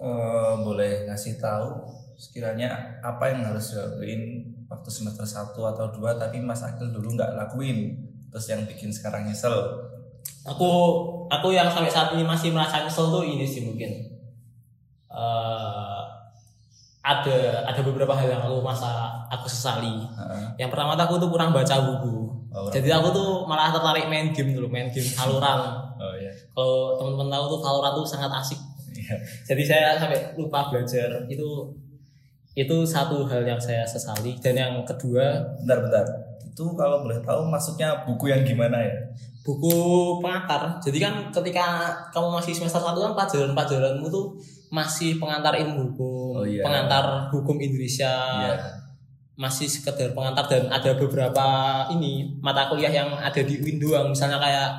eh, 0.00 0.54
boleh 0.64 1.04
ngasih 1.04 1.36
tahu 1.36 1.84
sekiranya 2.16 2.96
apa 3.04 3.28
yang 3.28 3.44
harus 3.44 3.76
dilakuin 3.76 4.40
waktu 4.72 4.88
semester 4.88 5.28
1 5.28 5.52
atau 5.52 5.86
2 5.92 6.16
tapi 6.16 6.40
Mas 6.40 6.64
Akil 6.64 6.88
dulu 6.88 7.12
nggak 7.12 7.36
lakuin 7.36 7.92
terus 8.32 8.48
yang 8.48 8.64
bikin 8.64 8.88
sekarang 8.88 9.28
nyesel. 9.28 9.52
Aku 10.48 10.70
aku 11.28 11.52
yang 11.52 11.68
sampai 11.68 11.92
saat 11.92 12.16
ini 12.16 12.24
masih 12.24 12.56
merasa 12.56 12.80
nyesel 12.80 13.12
tuh 13.12 13.22
ini 13.22 13.44
sih 13.44 13.68
mungkin. 13.68 13.92
Eh 15.12 16.02
ada 17.06 17.62
ada 17.70 17.80
beberapa 17.86 18.18
hal 18.18 18.26
yang 18.26 18.42
aku 18.42 18.58
masa 18.66 19.22
aku 19.30 19.46
sesali. 19.46 20.02
Heeh. 20.10 20.66
Yang 20.66 20.74
pertama 20.74 20.98
tuh 20.98 21.04
aku 21.06 21.14
tuh 21.22 21.30
kurang 21.30 21.54
baca 21.54 21.74
buku. 21.78 22.16
Oh, 22.50 22.66
Jadi 22.72 22.90
aku 22.90 23.14
tuh 23.14 23.28
malah 23.46 23.70
tertarik 23.70 24.10
main 24.10 24.34
game 24.34 24.56
dulu, 24.58 24.66
main 24.66 24.90
game 24.90 25.06
Valorant. 25.14 25.85
Kalau 26.56 26.96
teman-teman 26.96 27.28
tahu 27.28 27.44
tuh 27.52 27.60
Valorant 27.60 27.94
tuh 28.00 28.06
sangat 28.08 28.32
asik. 28.32 28.56
Iya. 28.96 29.14
Jadi 29.44 29.62
saya 29.62 30.00
sampai 30.00 30.32
lupa 30.40 30.72
belajar. 30.72 31.28
Itu 31.28 31.68
itu 32.56 32.76
satu 32.88 33.28
hal 33.28 33.44
yang 33.44 33.60
saya 33.60 33.84
sesali. 33.84 34.40
Dan 34.40 34.56
yang 34.56 34.72
kedua 34.88 35.36
Bentar 35.60 35.84
bentar. 35.84 36.06
Itu 36.40 36.72
kalau 36.72 37.04
boleh 37.04 37.20
tahu 37.20 37.44
masuknya 37.52 37.92
buku 38.08 38.32
yang 38.32 38.40
gimana 38.40 38.80
ya? 38.80 38.96
buku 39.46 39.70
pengantar. 40.18 40.74
Jadi 40.82 40.98
kan 40.98 41.30
ketika 41.30 41.94
kamu 42.10 42.34
masih 42.34 42.50
semester 42.50 42.82
satu 42.82 42.98
kan 42.98 43.14
pelajaran-pelajaranmu 43.14 44.10
tuh 44.10 44.34
masih 44.74 45.22
pengantar 45.22 45.54
ilmu 45.54 45.94
hukum, 45.94 46.42
Oh, 46.42 46.44
iya. 46.44 46.66
pengantar 46.66 47.30
hukum 47.30 47.54
Indonesia, 47.62 48.10
Iya. 48.42 48.58
masih 49.38 49.70
sekedar 49.70 50.10
pengantar 50.10 50.50
dan 50.50 50.66
ada 50.66 50.98
beberapa 50.98 51.46
ini 51.94 52.34
mata 52.42 52.66
kuliah 52.66 52.90
yang 52.90 53.14
ada 53.14 53.38
di 53.38 53.54
UIN 53.62 53.78
doang, 53.78 54.10
misalnya 54.10 54.42
kayak 54.42 54.74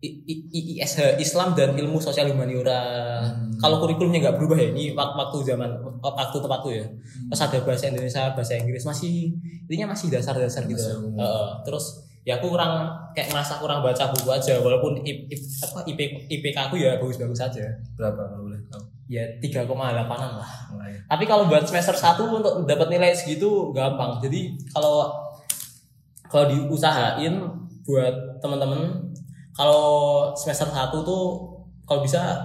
I- 0.00 0.16
I- 0.24 0.44
I- 0.48 0.66
ISH 0.80 1.20
Islam 1.20 1.52
dan 1.52 1.76
ilmu 1.76 2.00
sosial 2.00 2.32
humaniora. 2.32 2.80
Hmm. 3.20 3.52
Kalau 3.60 3.84
kurikulumnya 3.84 4.24
nggak 4.24 4.36
berubah 4.40 4.56
ya, 4.56 4.72
ini 4.72 4.96
wak- 4.96 5.12
waktu 5.12 5.44
zaman 5.44 5.68
waktu 6.00 6.36
tepat 6.40 6.60
tuh 6.64 6.72
ya. 6.72 6.84
Hmm. 6.88 7.28
Terus 7.28 7.40
ada 7.44 7.58
bahasa 7.60 7.84
Indonesia, 7.92 8.22
bahasa 8.32 8.52
Inggris 8.56 8.84
masih 8.88 9.36
intinya 9.68 9.92
masih 9.92 10.08
dasar-dasar 10.08 10.64
gitu. 10.64 10.80
Heeh. 10.80 11.48
terus 11.68 12.00
ya 12.20 12.36
aku 12.36 12.52
kurang 12.52 12.88
kayak 13.16 13.32
merasa 13.32 13.56
kurang 13.60 13.80
baca 13.80 14.08
buku 14.12 14.28
aja 14.28 14.56
walaupun 14.60 15.04
I- 15.04 15.24
I- 15.28 15.44
apa 15.64 15.84
IP, 15.88 16.00
IPK 16.28 16.68
aku 16.68 16.80
ya 16.80 16.96
bagus-bagus 16.96 17.36
saja. 17.36 17.64
Berapa 17.96 18.24
kalau 18.28 18.48
boleh 18.48 18.60
tahu? 18.72 18.80
Ya 19.10 19.24
3,8an 19.42 20.32
lah. 20.38 20.50
Mulai. 20.72 20.96
Tapi 21.04 21.24
kalau 21.28 21.44
buat 21.44 21.64
semester 21.68 21.92
1 21.92 22.24
untuk 22.30 22.64
dapat 22.64 22.88
nilai 22.88 23.12
segitu 23.12 23.68
gampang. 23.76 24.16
Jadi 24.22 24.56
kalau 24.72 25.12
kalau 26.30 26.46
diusahain 26.48 27.36
buat 27.82 28.14
teman-teman 28.38 29.10
kalau 29.54 30.30
semester 30.38 30.68
1 30.70 30.94
tuh 31.02 31.24
kalau 31.90 32.06
bisa 32.06 32.38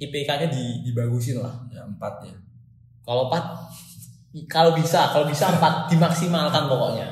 IPK-nya 0.00 0.48
di, 0.48 0.80
dibagusin 0.88 1.44
lah. 1.44 1.52
Ya 1.68 1.84
empat 1.84 2.24
ya. 2.24 2.36
Kalau 3.04 3.28
4 3.28 4.48
kalau 4.48 4.72
bisa, 4.76 5.12
kalau 5.12 5.28
bisa 5.28 5.52
4 5.52 5.92
dimaksimalkan 5.92 6.64
pokoknya. 6.64 7.08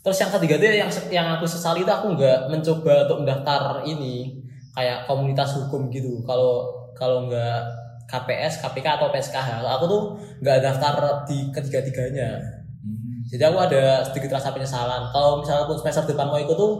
Terus 0.00 0.24
yang 0.24 0.32
ketiga 0.32 0.54
tuh 0.56 0.68
yang 0.72 0.90
yang 1.12 1.28
aku 1.36 1.44
sesali 1.44 1.84
itu 1.84 1.92
aku 1.92 2.16
nggak 2.16 2.48
mencoba 2.48 3.04
untuk 3.04 3.18
mendaftar 3.24 3.84
ini 3.84 4.40
kayak 4.72 5.04
komunitas 5.04 5.52
hukum 5.60 5.92
gitu. 5.92 6.24
Kalau 6.24 6.64
kalau 6.96 7.28
nggak 7.28 7.60
KPS, 8.08 8.64
KPK 8.64 8.86
atau 8.96 9.12
PSKH, 9.12 9.60
aku 9.60 9.84
tuh 9.84 10.02
nggak 10.40 10.64
daftar 10.64 11.28
di 11.28 11.52
ketiga-tiganya. 11.52 12.40
Hmm. 12.80 13.20
Jadi 13.28 13.42
aku 13.44 13.58
ada 13.60 14.00
sedikit 14.00 14.32
rasa 14.40 14.56
penyesalan. 14.56 15.12
Kalau 15.12 15.44
misalnya 15.44 15.68
pun 15.68 15.76
semester 15.76 16.08
depan 16.08 16.32
mau 16.32 16.40
ikut 16.40 16.56
tuh 16.56 16.72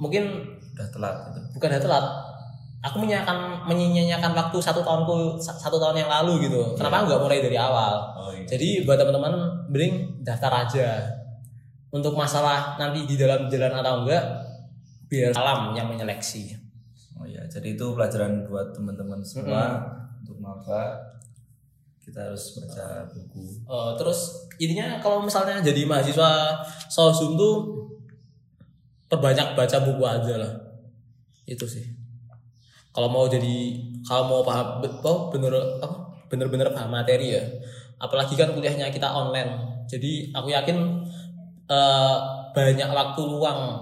mungkin 0.00 0.56
Udah 0.78 0.88
telat 0.94 1.16
gitu. 1.34 1.40
bukan 1.58 1.68
udah 1.74 1.82
telat. 1.82 2.06
Aku 2.78 3.02
menyanyikan 3.02 3.66
menyia-nyiakan 3.66 4.38
waktu 4.38 4.58
satu 4.62 4.86
tahunku 4.86 5.34
satu 5.42 5.82
tahun 5.82 5.98
yang 5.98 6.06
lalu 6.06 6.46
gitu. 6.46 6.78
Kenapa 6.78 7.02
nggak 7.10 7.18
mulai 7.18 7.42
dari 7.42 7.58
awal? 7.58 8.14
Oh 8.14 8.30
iya. 8.30 8.46
Jadi 8.46 8.86
buat 8.86 8.94
teman-teman 8.94 9.66
mending 9.66 10.22
daftar 10.22 10.62
aja. 10.62 11.02
Untuk 11.90 12.14
masalah 12.14 12.78
nanti 12.78 13.02
di 13.02 13.18
dalam 13.18 13.50
jalan 13.50 13.74
atau 13.82 14.06
enggak 14.06 14.22
biar 15.10 15.34
alam 15.34 15.74
yang 15.74 15.90
menyeleksi. 15.90 16.54
Oh 17.18 17.26
iya, 17.26 17.42
jadi 17.50 17.74
itu 17.74 17.96
pelajaran 17.98 18.46
buat 18.46 18.70
teman-teman 18.70 19.18
semua 19.26 19.82
untuk 20.22 20.38
maba 20.38 21.02
kita 22.08 22.24
harus 22.24 22.56
baca 22.56 23.04
buku. 23.10 23.44
Eh, 23.66 23.92
terus 24.00 24.48
intinya 24.56 24.96
kalau 25.02 25.20
misalnya 25.20 25.60
jadi 25.60 25.84
mahasiswa 25.84 26.56
sosum 26.88 27.36
tuh 27.36 27.84
perbanyak 29.08 29.52
baca 29.52 29.76
buku 29.84 30.04
aja 30.06 30.34
lah. 30.40 30.52
Itu 31.48 31.64
sih. 31.64 31.88
Kalau 32.92 33.08
mau 33.08 33.24
jadi 33.24 33.80
kalau 34.04 34.28
mau 34.28 34.40
paham 34.44 34.84
be- 34.84 35.00
oh, 35.04 35.32
bener 35.32 35.56
apa 35.80 35.96
bener-bener 36.28 36.68
paham 36.76 36.92
materi 36.92 37.40
ya. 37.40 37.44
Apalagi 37.96 38.36
kan 38.36 38.52
kuliahnya 38.52 38.92
kita 38.92 39.08
online. 39.08 39.84
Jadi 39.88 40.28
aku 40.36 40.52
yakin 40.52 40.76
eh, 41.66 42.16
banyak 42.52 42.90
waktu 42.92 43.20
luang 43.24 43.80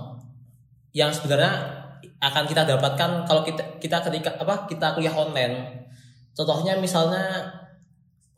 yang 0.95 1.11
sebenarnya 1.11 1.75
akan 2.23 2.45
kita 2.49 2.65
dapatkan 2.65 3.27
kalau 3.27 3.43
kita 3.43 3.63
kita 3.83 3.99
ketika 4.07 4.31
apa 4.39 4.71
kita 4.71 4.95
kuliah 4.95 5.13
online. 5.13 5.85
Contohnya 6.33 6.79
misalnya 6.79 7.45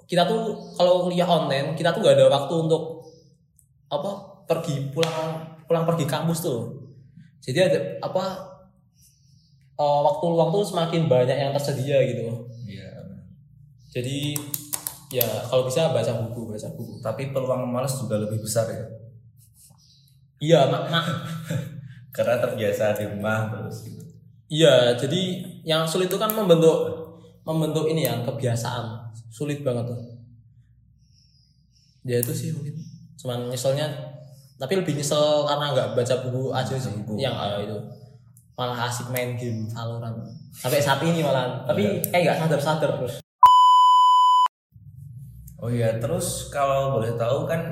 kita 0.08 0.24
tuh 0.24 0.56
kalau 0.72 1.04
kuliah 1.04 1.28
online 1.28 1.76
kita 1.76 1.92
tuh 1.92 2.00
gak 2.00 2.16
ada 2.16 2.32
waktu 2.32 2.54
untuk 2.64 3.04
apa 3.92 4.10
pergi 4.48 4.88
pulang 4.88 5.44
pulang 5.68 5.84
pergi 5.84 6.08
kampus 6.08 6.48
tuh 6.48 6.72
jadi 7.44 7.68
ada 7.68 7.78
apa 8.00 8.24
eh, 9.78 10.00
waktu 10.02 10.24
luang 10.26 10.50
tuh 10.50 10.64
semakin 10.64 11.06
banyak 11.06 11.38
yang 11.38 11.52
tersedia 11.52 11.98
gitu 12.04 12.26
Iya. 12.64 12.90
jadi 13.88 14.18
ya 15.08 15.24
kalau 15.46 15.64
bisa 15.64 15.88
baca 15.88 16.12
buku 16.26 16.52
baca 16.52 16.68
buku 16.74 17.00
Tapi 17.00 17.32
peluang 17.32 17.64
malas 17.64 17.96
juga 17.96 18.20
lebih 18.20 18.44
besar 18.44 18.68
ya. 18.68 18.84
iya 20.38 20.60
mak 20.68 20.84
mak 20.86 21.04
Karena 22.14 22.36
terbiasa 22.36 22.92
di 22.92 23.04
rumah 23.06 23.48
terus 23.48 23.86
gitu. 23.86 24.02
iya 24.50 24.92
jadi 24.92 25.20
yang 25.62 25.86
sulit 25.86 26.10
itu 26.10 26.18
kan 26.18 26.28
membentuk 26.28 26.76
membentuk 27.42 27.86
ini 27.86 28.04
ya 28.04 28.20
kebiasaan 28.20 29.08
sulit 29.30 29.62
banget 29.62 29.88
tuh 29.88 30.00
ya 32.04 32.18
itu 32.18 32.32
sih 32.32 32.48
mungkin 32.52 32.74
cuman 33.16 33.48
nyeselnya 33.48 33.86
tapi 34.58 34.74
lebih 34.76 34.96
nyesel 34.96 35.46
karena 35.46 35.70
nggak 35.72 35.88
baca 35.94 36.14
buku 36.26 36.50
aja 36.50 36.74
sih 36.74 36.90
buku. 36.98 37.20
yang 37.20 37.32
ah, 37.32 37.60
itu 37.60 37.76
malah 38.58 38.90
asik 38.90 39.14
main 39.14 39.38
game 39.38 39.70
Valorant. 39.70 40.18
Sampai 40.50 40.82
saat 40.82 40.98
ini 41.06 41.22
malah 41.22 41.62
tapi 41.62 42.02
kayak 42.10 42.22
nggak 42.26 42.38
sadar 42.42 42.60
sadar 42.60 42.90
terus. 42.98 43.22
Oh 45.62 45.70
iya, 45.70 45.94
terus 46.02 46.50
kalau 46.50 46.98
boleh 46.98 47.14
tahu 47.14 47.46
kan 47.46 47.62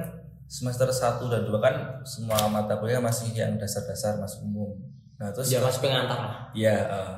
semester 0.46 0.86
1 0.86 1.26
dan 1.26 1.42
2 1.42 1.54
kan 1.58 1.74
semua 2.06 2.38
mata 2.46 2.78
kuliah 2.78 3.02
masih 3.02 3.34
yang 3.34 3.58
dasar-dasar 3.58 4.18
masih 4.22 4.46
umum. 4.46 4.74
Nah, 5.18 5.30
terus 5.34 5.50
ya 5.50 5.58
masih 5.62 5.82
pengantar 5.82 6.18
lah. 6.18 6.34
Iya, 6.54 6.76
eh, 6.86 7.14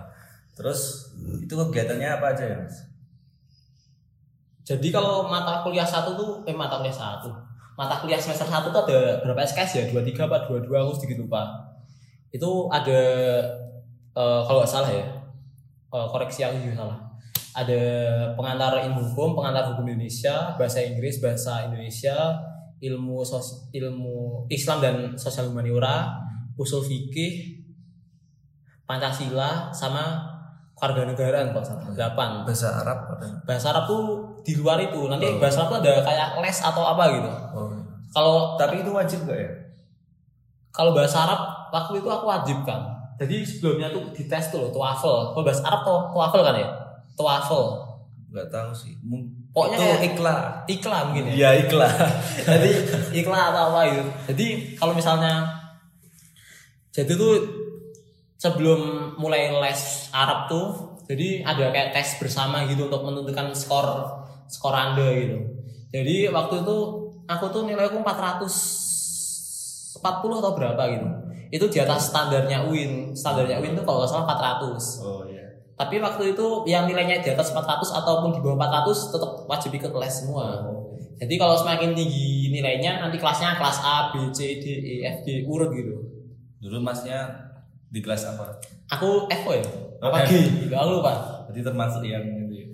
terus 0.56 1.12
itu 1.16 1.52
kegiatannya 1.52 2.08
apa 2.08 2.32
aja 2.32 2.44
ya, 2.48 2.56
Mas? 2.64 2.88
jadi 4.68 4.92
kalau 4.92 5.24
mata 5.24 5.64
kuliah 5.64 5.88
satu 5.88 6.12
tuh 6.12 6.30
eh 6.44 6.52
mata 6.52 6.76
kuliah 6.76 6.92
satu. 6.92 7.32
Mata 7.72 7.96
kuliah 8.04 8.20
semester 8.20 8.44
satu 8.44 8.68
tuh 8.68 8.84
ada 8.84 9.24
berapa 9.24 9.40
SKS 9.40 9.72
ya? 9.80 9.84
dua 9.88 10.04
tiga 10.04 10.28
apa? 10.28 10.44
dua 10.44 10.60
dua 10.60 10.84
aku 10.84 11.00
sedikit 11.00 11.24
lupa 11.24 11.67
itu 12.28 12.50
ada 12.68 13.00
eh, 14.12 14.40
kalau 14.44 14.60
nggak 14.60 14.72
salah 14.72 14.90
ya 14.92 15.06
koreksi 15.88 16.44
aku 16.44 16.56
juga 16.68 16.84
salah. 16.84 16.98
Ada 17.56 17.82
pengantar 18.38 18.84
ilmu 18.86 19.00
hukum 19.12 19.34
pengantar 19.34 19.72
hukum 19.72 19.88
Indonesia 19.88 20.54
bahasa 20.54 20.84
Inggris 20.84 21.18
bahasa 21.18 21.66
Indonesia 21.66 22.14
ilmu 22.78 23.26
sos, 23.26 23.72
ilmu 23.74 24.46
Islam 24.52 24.78
dan 24.78 24.94
sosial 25.18 25.50
humaniora 25.50 26.14
usul 26.54 26.84
fikih 26.84 27.58
Pancasila 28.86 29.68
sama 29.74 30.22
kewarganegaraan 30.78 31.52
kok 31.52 31.64
salah. 31.66 31.90
Delapan. 31.92 32.46
Bahasa 32.46 32.68
Arab 32.84 32.98
bahasa 33.44 33.66
Arab 33.74 33.84
tuh 33.90 34.02
di 34.46 34.54
luar 34.54 34.78
itu. 34.80 35.08
Nanti 35.10 35.26
bahasa 35.40 35.64
Arab 35.64 35.68
tuh 35.72 35.78
ada 35.82 35.92
kayak 36.06 36.28
les 36.44 36.58
atau 36.62 36.84
apa 36.84 37.04
gitu. 37.16 37.30
Oh. 37.56 37.74
kalau 38.08 38.56
Tapi 38.56 38.80
itu 38.80 38.88
wajib 38.92 39.28
gak 39.28 39.36
ya? 39.36 39.50
kalau 40.78 40.94
bahasa 40.94 41.26
Arab 41.26 41.40
waktu 41.70 42.00
itu 42.00 42.08
aku 42.08 42.26
wajib 42.26 42.64
kan 42.64 42.98
jadi 43.18 43.42
sebelumnya 43.42 43.90
tuh 43.90 44.14
dites 44.14 44.54
tuh 44.54 44.62
loh 44.62 44.70
TOEFL. 44.70 45.34
Kalau 45.34 45.42
bahasa 45.42 45.66
Arab 45.66 45.82
tuh 45.82 45.98
TOEFL 46.14 46.42
kan 46.46 46.54
ya? 46.54 46.70
TOEFL. 47.18 47.64
Gak 48.30 48.46
tahu 48.54 48.70
sih. 48.70 48.94
Pokoknya 49.50 49.74
itu 49.74 49.82
kayak- 50.22 50.62
iklan 50.70 51.02
mungkin 51.10 51.26
ya. 51.26 51.34
Iya, 51.34 51.50
iklan. 51.66 51.90
jadi 52.46 52.70
iklan 53.18 53.42
atau 53.50 53.74
apa 53.74 53.80
gitu. 53.90 54.06
Jadi 54.30 54.46
kalau 54.78 54.94
misalnya 54.94 55.50
jadi 56.94 57.10
tuh 57.18 57.42
sebelum 58.38 59.10
mulai 59.18 59.50
les 59.50 60.06
Arab 60.14 60.46
tuh 60.46 60.94
jadi 61.10 61.42
ada 61.42 61.74
kayak 61.74 61.90
tes 61.90 62.22
bersama 62.22 62.70
gitu 62.70 62.86
untuk 62.86 63.02
menentukan 63.02 63.50
skor 63.50 64.06
skor 64.46 64.78
anda 64.78 65.10
gitu. 65.10 65.42
Jadi 65.90 66.30
waktu 66.30 66.62
itu 66.62 66.76
aku 67.26 67.44
tuh 67.50 67.66
nilaiku 67.66 67.98
440 67.98 69.98
atau 70.38 70.54
berapa 70.54 70.82
gitu 70.94 71.17
itu 71.48 71.64
di 71.66 71.78
atas 71.78 72.12
standarnya 72.12 72.64
UIN 72.64 73.12
standarnya 73.12 73.58
UIN 73.58 73.72
tuh 73.72 73.84
kalau 73.84 74.04
nggak 74.04 74.10
salah 74.10 74.24
400 74.28 75.04
Oh 75.04 75.22
iya. 75.24 75.44
tapi 75.74 75.96
waktu 75.98 76.32
itu 76.32 76.46
yang 76.64 76.84
nilainya 76.84 77.20
di 77.20 77.30
atas 77.30 77.50
400 77.50 77.64
ataupun 77.98 78.36
di 78.36 78.40
bawah 78.40 78.56
400 78.58 79.14
tetap 79.14 79.30
wajib 79.46 79.70
ikut 79.74 79.92
les 79.94 80.14
semua 80.14 80.60
jadi 81.18 81.34
kalau 81.34 81.58
semakin 81.58 81.98
tinggi 81.98 82.54
nilainya 82.54 83.02
nanti 83.02 83.18
kelasnya 83.18 83.58
kelas 83.58 83.82
A, 83.82 84.14
B, 84.14 84.30
C, 84.30 84.62
D, 84.62 84.64
E, 84.70 84.94
F, 85.02 85.26
G 85.26 85.42
urut 85.42 85.74
gitu. 85.74 85.98
Dulu 86.62 86.78
masnya 86.78 87.26
di 87.90 87.98
kelas 87.98 88.22
apa? 88.30 88.54
Aku 88.94 89.26
FO 89.26 89.50
ya. 89.50 89.66
Oh, 89.98 90.14
Apa 90.14 90.22
F. 90.22 90.30
G? 90.30 90.70
Gak 90.70 90.78
lupa. 90.86 91.42
Jadi 91.50 91.66
termasuk 91.66 92.06
yang 92.06 92.22
itu 92.22 92.54
ya. 92.54 92.66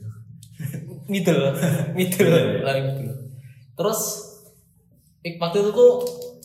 Middle, 1.08 1.56
middle, 1.96 2.28
Middle, 2.28 2.37
ya. 2.37 2.60
lah 2.60 2.74
middle. 2.84 3.16
Terus 3.80 4.00
waktu 5.40 5.56
itu 5.64 5.70
tuh 5.72 5.92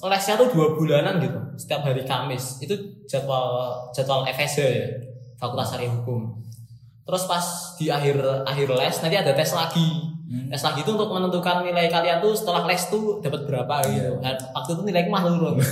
lesnya 0.07 0.39
tuh 0.39 0.47
dua 0.55 0.71
bulanan 0.79 1.19
gitu, 1.19 1.39
setiap 1.59 1.83
hari 1.83 2.07
Kamis. 2.07 2.63
Itu 2.63 2.75
jadwal 3.03 3.75
jadwal 3.91 4.23
FSH 4.23 4.59
ya, 4.63 4.87
Fakultas 5.35 5.75
Syariah 5.75 5.91
Hukum. 5.91 6.39
Terus 7.03 7.25
pas 7.25 7.45
di 7.75 7.89
akhir 7.89 8.21
akhir 8.45 8.67
les 8.69 8.95
nanti 9.01 9.17
ada 9.17 9.33
tes 9.33 9.51
lagi. 9.51 10.13
Hmm. 10.29 10.45
Tes 10.45 10.61
lagi 10.61 10.85
itu 10.85 10.93
untuk 10.93 11.09
menentukan 11.09 11.65
nilai 11.65 11.89
kalian 11.89 12.21
tuh 12.21 12.37
setelah 12.37 12.69
les 12.69 12.85
tuh 12.85 13.17
dapat 13.17 13.49
berapa 13.49 13.75
gitu. 13.89 14.13
Iya. 14.13 14.21
Nah, 14.21 14.33
waktu 14.53 14.77
itu 14.77 14.81
nilaiku 14.85 15.09
malah 15.09 15.25
turun. 15.33 15.55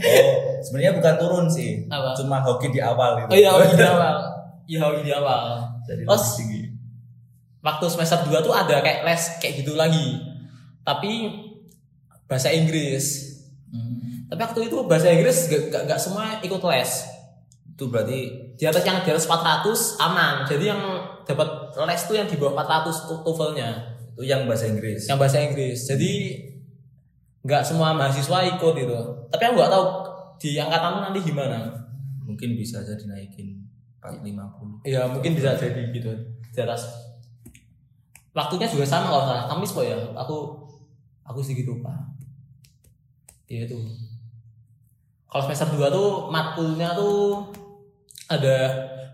Oh, 0.00 0.32
sebenarnya 0.64 0.96
bukan 0.96 1.14
turun 1.20 1.44
sih. 1.52 1.84
Apa? 1.88 2.16
Cuma 2.16 2.40
hoki 2.40 2.72
di 2.72 2.80
awal 2.80 3.20
itu. 3.20 3.28
Oh 3.28 3.36
iya, 3.36 3.50
hoki 3.52 3.76
di 3.76 3.84
awal. 3.84 4.16
Iya, 4.64 4.78
hoki 4.88 5.02
di 5.04 5.12
awal. 5.12 5.44
Jadi 5.84 6.02
Terus 6.08 6.24
tinggi. 6.40 6.62
waktu 7.60 7.84
semester 7.92 8.24
2 8.24 8.40
tuh 8.40 8.56
ada 8.56 8.80
kayak 8.80 9.04
les 9.04 9.22
kayak 9.36 9.54
gitu 9.60 9.76
lagi. 9.76 10.16
Tapi 10.80 11.10
bahasa 12.30 12.54
Inggris. 12.54 13.34
Hmm. 13.74 14.30
Tapi 14.30 14.38
waktu 14.38 14.60
itu 14.70 14.76
bahasa 14.86 15.10
Inggris 15.10 15.50
gak, 15.50 15.74
gak, 15.74 15.82
gak 15.90 15.98
semua 15.98 16.38
ikut 16.38 16.62
les. 16.70 17.10
Itu 17.74 17.90
berarti 17.90 18.54
Di 18.54 18.68
atas 18.68 18.86
yang 18.86 19.02
di 19.02 19.10
atas 19.10 19.26
400 19.26 19.98
aman. 19.98 20.46
Jadi 20.46 20.70
yang 20.70 20.78
dapat 21.26 21.74
les 21.74 22.02
tuh 22.06 22.14
yang 22.14 22.30
di 22.30 22.38
bawah 22.38 22.54
400 22.62 23.10
tuh 23.10 23.18
TOEFL-nya. 23.26 23.70
itu 24.14 24.28
yang 24.28 24.44
bahasa 24.44 24.68
Inggris. 24.70 25.08
Yang 25.10 25.18
bahasa 25.18 25.38
Inggris. 25.42 25.78
Jadi 25.88 26.10
nggak 27.40 27.62
semua 27.64 27.96
mahasiswa 27.96 28.38
ikut 28.52 28.74
itu. 28.76 28.98
Tapi 29.32 29.42
aku 29.48 29.54
nggak 29.58 29.72
tahu 29.72 29.84
di 30.36 30.60
angkatan 30.60 31.08
nanti 31.08 31.18
gimana. 31.24 31.72
Mungkin 32.28 32.54
bisa 32.54 32.84
jadi 32.84 33.04
naikin 33.08 33.64
450. 34.04 34.84
Ya 34.84 35.08
mungkin 35.08 35.32
bisa 35.34 35.56
jadi 35.56 35.88
gitu 35.88 36.12
di 36.52 36.58
atas. 36.60 36.84
Waktunya 38.36 38.68
juga 38.68 38.84
sama 38.84 39.08
kalau 39.08 39.24
salah. 39.24 39.44
Kamis 39.48 39.72
kok 39.72 39.84
ya. 39.88 39.96
Aku 40.20 40.68
aku 41.24 41.40
sedikit 41.40 41.72
lupa. 41.72 42.09
Iya 43.50 43.66
itu. 43.66 43.78
Kalau 45.26 45.42
semester 45.42 45.74
2 45.74 45.90
tuh 45.90 46.30
matkulnya 46.30 46.94
tuh 46.94 47.50
ada 48.30 48.56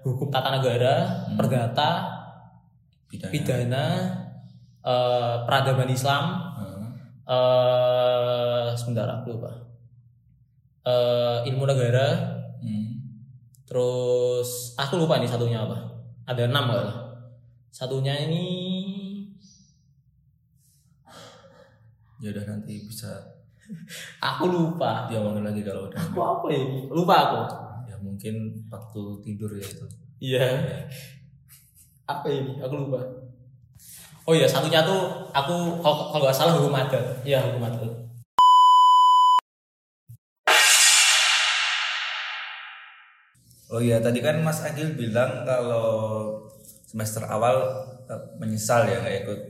hukum 0.05 0.29
tata 0.29 0.61
negara, 0.61 1.25
perdata, 1.40 1.90
Pidana. 3.09 3.33
pidana, 3.33 3.87
eh, 4.85 5.35
peradaban 5.49 5.88
Islam, 5.88 6.25
Heeh. 6.61 6.85
eh 7.33 8.66
sebentar 8.77 9.09
aku 9.09 9.40
lupa. 9.40 9.53
Eh, 10.87 11.49
ilmu 11.51 11.64
negara, 11.66 12.37
Hmm. 12.61 12.92
terus 13.66 14.77
aku 14.77 15.01
lupa 15.01 15.16
nih 15.18 15.27
satunya 15.27 15.64
apa. 15.64 15.81
Ada 16.29 16.44
enam 16.46 16.70
lah. 16.70 16.96
Satunya 17.72 18.12
ini 18.20 18.44
Ya 22.16 22.33
udah 22.33 22.49
nanti 22.49 22.81
bisa 22.88 23.36
aku 24.21 24.45
lupa. 24.49 25.07
diomongin 25.11 25.45
lagi 25.45 25.63
kalau 25.63 25.87
udah. 25.91 25.99
Aku 25.99 26.21
apa 26.21 26.47
ya? 26.51 26.59
ini? 26.63 26.79
Lupa 26.91 27.15
aku. 27.29 27.41
Ya 27.91 27.97
mungkin 28.03 28.35
waktu 28.71 29.01
tidur 29.23 29.51
ya 29.55 29.67
itu. 29.67 29.87
Iya. 30.23 30.47
Apa 32.07 32.27
ini? 32.31 32.59
Aku 32.63 32.75
lupa. 32.87 33.01
Oh 34.27 34.35
iya, 34.35 34.47
satunya 34.51 34.83
tuh 34.83 35.31
aku 35.31 35.79
kalau 35.79 36.11
kalau 36.11 36.25
nggak 36.27 36.35
salah 36.35 36.59
hukum 36.59 36.75
adat. 36.75 37.23
Iya, 37.23 37.47
hukum 37.47 37.63
adat. 37.63 38.07
Oh 43.67 43.83
iya 43.83 43.99
tadi 43.99 44.23
kan 44.23 44.39
Mas 44.47 44.63
Agil 44.63 44.95
bilang 44.95 45.43
kalau 45.43 45.87
semester 46.87 47.27
awal 47.27 47.83
eh, 48.07 48.23
menyesal 48.39 48.87
ya 48.87 49.03
nggak 49.03 49.17
ikut 49.27 49.41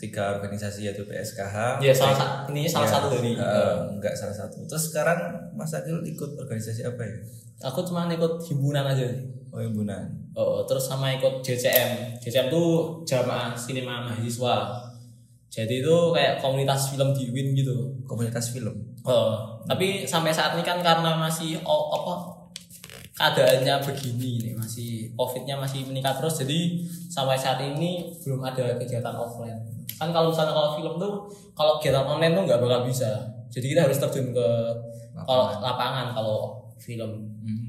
ketika 0.00 0.40
organisasi 0.40 0.88
yaitu 0.88 1.04
PSKH. 1.04 1.76
Iya, 1.76 1.92
salah 1.92 2.16
sa- 2.16 2.48
ini 2.48 2.64
salah 2.64 2.88
Ya, 2.88 2.92
satu 2.96 3.06
dari 3.12 3.36
eh, 3.36 3.74
nggak 4.00 4.16
salah 4.16 4.32
satu. 4.32 4.64
Terus 4.64 4.88
sekarang 4.88 5.20
Mas 5.52 5.76
Agil 5.76 6.00
ikut 6.08 6.40
organisasi 6.40 6.88
apa 6.88 7.04
ya? 7.04 7.20
aku 7.60 7.84
cuma 7.84 8.08
ikut 8.08 8.40
himpunan 8.40 8.80
aja. 8.80 9.04
Oh 9.52 9.60
himpunan. 9.60 10.08
Oh, 10.32 10.64
terus 10.64 10.88
sama 10.88 11.12
ikut 11.12 11.44
JCM. 11.44 12.16
JCM 12.16 12.48
tuh 12.48 13.04
Jamaah 13.04 13.52
Sinema 13.52 14.08
Mahasiswa. 14.08 14.72
Jadi 15.52 15.84
itu 15.84 15.96
kayak 16.16 16.40
komunitas 16.40 16.88
film 16.88 17.12
di 17.12 17.28
Win 17.28 17.52
gitu. 17.52 17.92
Komunitas 18.08 18.56
film. 18.56 18.72
Oh, 19.04 19.60
tapi 19.68 20.08
sampai 20.08 20.32
saat 20.32 20.56
ini 20.56 20.64
kan 20.64 20.80
karena 20.80 21.12
masih 21.20 21.60
oh, 21.60 21.92
apa 21.92 22.14
keadaannya 23.12 23.84
begini 23.84 24.40
nih 24.40 24.54
masih 24.56 25.12
covidnya 25.12 25.60
masih 25.60 25.84
meningkat 25.84 26.16
terus 26.16 26.40
jadi 26.40 26.80
sampai 27.12 27.36
saat 27.36 27.60
ini 27.60 28.16
belum 28.24 28.40
ada 28.40 28.80
kegiatan 28.80 29.12
offline 29.12 29.60
kan 30.00 30.08
kalau 30.16 30.32
misalnya 30.32 30.56
kalau 30.56 30.70
film 30.80 30.96
tuh 30.96 31.28
kalau 31.52 31.76
kegiatan 31.76 32.08
online 32.08 32.32
tuh 32.32 32.42
nggak 32.48 32.60
bakal 32.64 32.80
bisa. 32.88 33.20
Jadi 33.52 33.76
kita 33.76 33.84
harus 33.84 34.00
terjun 34.00 34.32
ke 34.32 34.48
kalau 35.28 35.52
lapangan 35.60 36.16
kalau 36.16 36.64
film. 36.80 37.28
Hmm. 37.44 37.68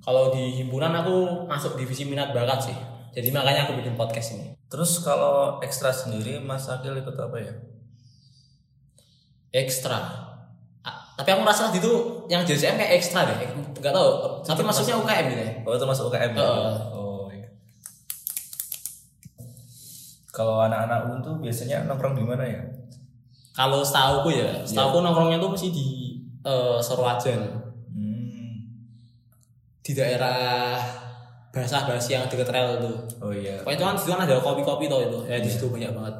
kalau 0.00 0.32
di 0.34 0.58
himpunan 0.58 0.90
aku 0.96 1.46
masuk 1.46 1.78
divisi 1.78 2.08
minat 2.08 2.34
bakat 2.34 2.72
sih. 2.72 2.76
Jadi 3.14 3.30
makanya 3.30 3.70
aku 3.70 3.78
bikin 3.78 3.94
podcast 3.94 4.34
ini. 4.34 4.56
Terus 4.66 4.98
kalau 5.06 5.62
ekstra 5.62 5.94
sendiri 5.94 6.42
Mas 6.42 6.66
Agil 6.66 6.98
ikut 6.98 7.14
apa 7.14 7.36
ya? 7.38 7.52
ekstra. 9.50 10.30
Tapi 11.18 11.28
aku 11.36 11.40
merasa 11.44 11.68
itu 11.68 12.24
yang 12.32 12.48
JCM 12.48 12.80
kayak 12.80 12.92
ekstra 12.96 13.28
deh. 13.28 13.36
Nggak 13.76 13.92
tahu. 13.92 14.08
Tapi 14.40 14.62
maksudnya 14.64 14.96
UKM 14.96 15.24
gitu 15.28 15.42
ya? 15.44 15.52
Oh 15.68 15.76
termasuk 15.76 16.08
UKM 16.08 16.32
ya? 16.32 16.40
Heeh. 16.40 16.74
Oh 16.96 17.28
iya. 17.28 17.48
Kalau 20.30 20.60
anak-anak 20.60 20.98
UN 21.06 21.20
tuh 21.20 21.34
biasanya 21.36 21.84
nongkrong 21.84 22.14
di 22.14 22.22
mana 22.22 22.44
ya? 22.44 22.62
kalau 23.50 23.82
setahu 23.82 24.30
ya 24.30 24.62
setahu 24.62 25.00
nongkrongnya 25.00 25.36
tuh 25.36 25.50
mesti 25.50 25.68
di 25.68 25.88
eh, 26.40 26.78
Sorwajan 26.78 27.40
Hmm. 27.90 28.62
di 29.80 29.92
daerah 29.92 30.78
basah 31.50 31.82
basi 31.82 32.14
yang 32.14 32.24
deket 32.24 32.46
rel 32.46 32.78
tuh 32.78 32.96
Oh 33.20 33.34
iya. 33.34 33.58
pokoknya 33.58 33.74
itu 33.74 33.84
kan 33.84 33.92
di 33.92 34.00
situ 34.00 34.10
kan 34.12 34.22
ada 34.22 34.38
kopi-kopi 34.38 34.84
tuh 34.86 35.00
itu 35.02 35.18
ya 35.26 35.36
di 35.36 35.50
situ 35.50 35.66
banyak 35.66 35.90
banget 35.90 36.14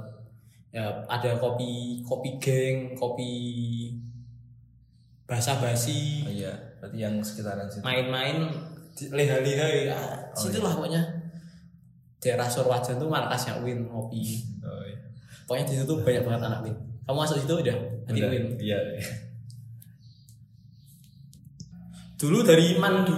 ya 0.68 0.84
ada 1.06 1.30
kopi 1.36 1.70
kopi 2.02 2.30
geng 2.36 2.76
kopi 2.92 3.30
basah 5.24 5.56
basi 5.56 6.26
Oh 6.26 6.32
iya. 6.32 6.52
Berarti 6.76 6.96
yang 6.98 7.14
sekitaran 7.20 7.68
situ. 7.68 7.80
main-main 7.80 8.50
di- 8.90 9.06
leha-leha 9.08 9.66
ya 9.86 9.96
situ 10.32 10.58
lah 10.58 10.74
pokoknya 10.74 10.98
daerah 12.20 12.44
Sorwajan 12.44 12.96
tuh 12.96 13.09
markasnya 13.09 13.59
Win 13.59 13.85
ngopi 13.87 14.44
Oh 14.61 14.85
iya. 14.85 14.96
pokoknya 15.44 15.64
di 15.64 15.72
situ 15.74 15.85
tuh 15.85 15.98
banyak 16.00 16.22
banget 16.22 16.42
anak 16.46 16.61
Win 16.62 16.76
kamu 17.02 17.16
masuk 17.18 17.37
situ 17.37 17.54
udah 17.56 17.76
nanti. 18.04 18.20
Win 18.22 18.44
Iya. 18.56 18.78
dulu 22.16 22.44
dari 22.44 22.76
Man 22.76 23.02
2 23.02 23.16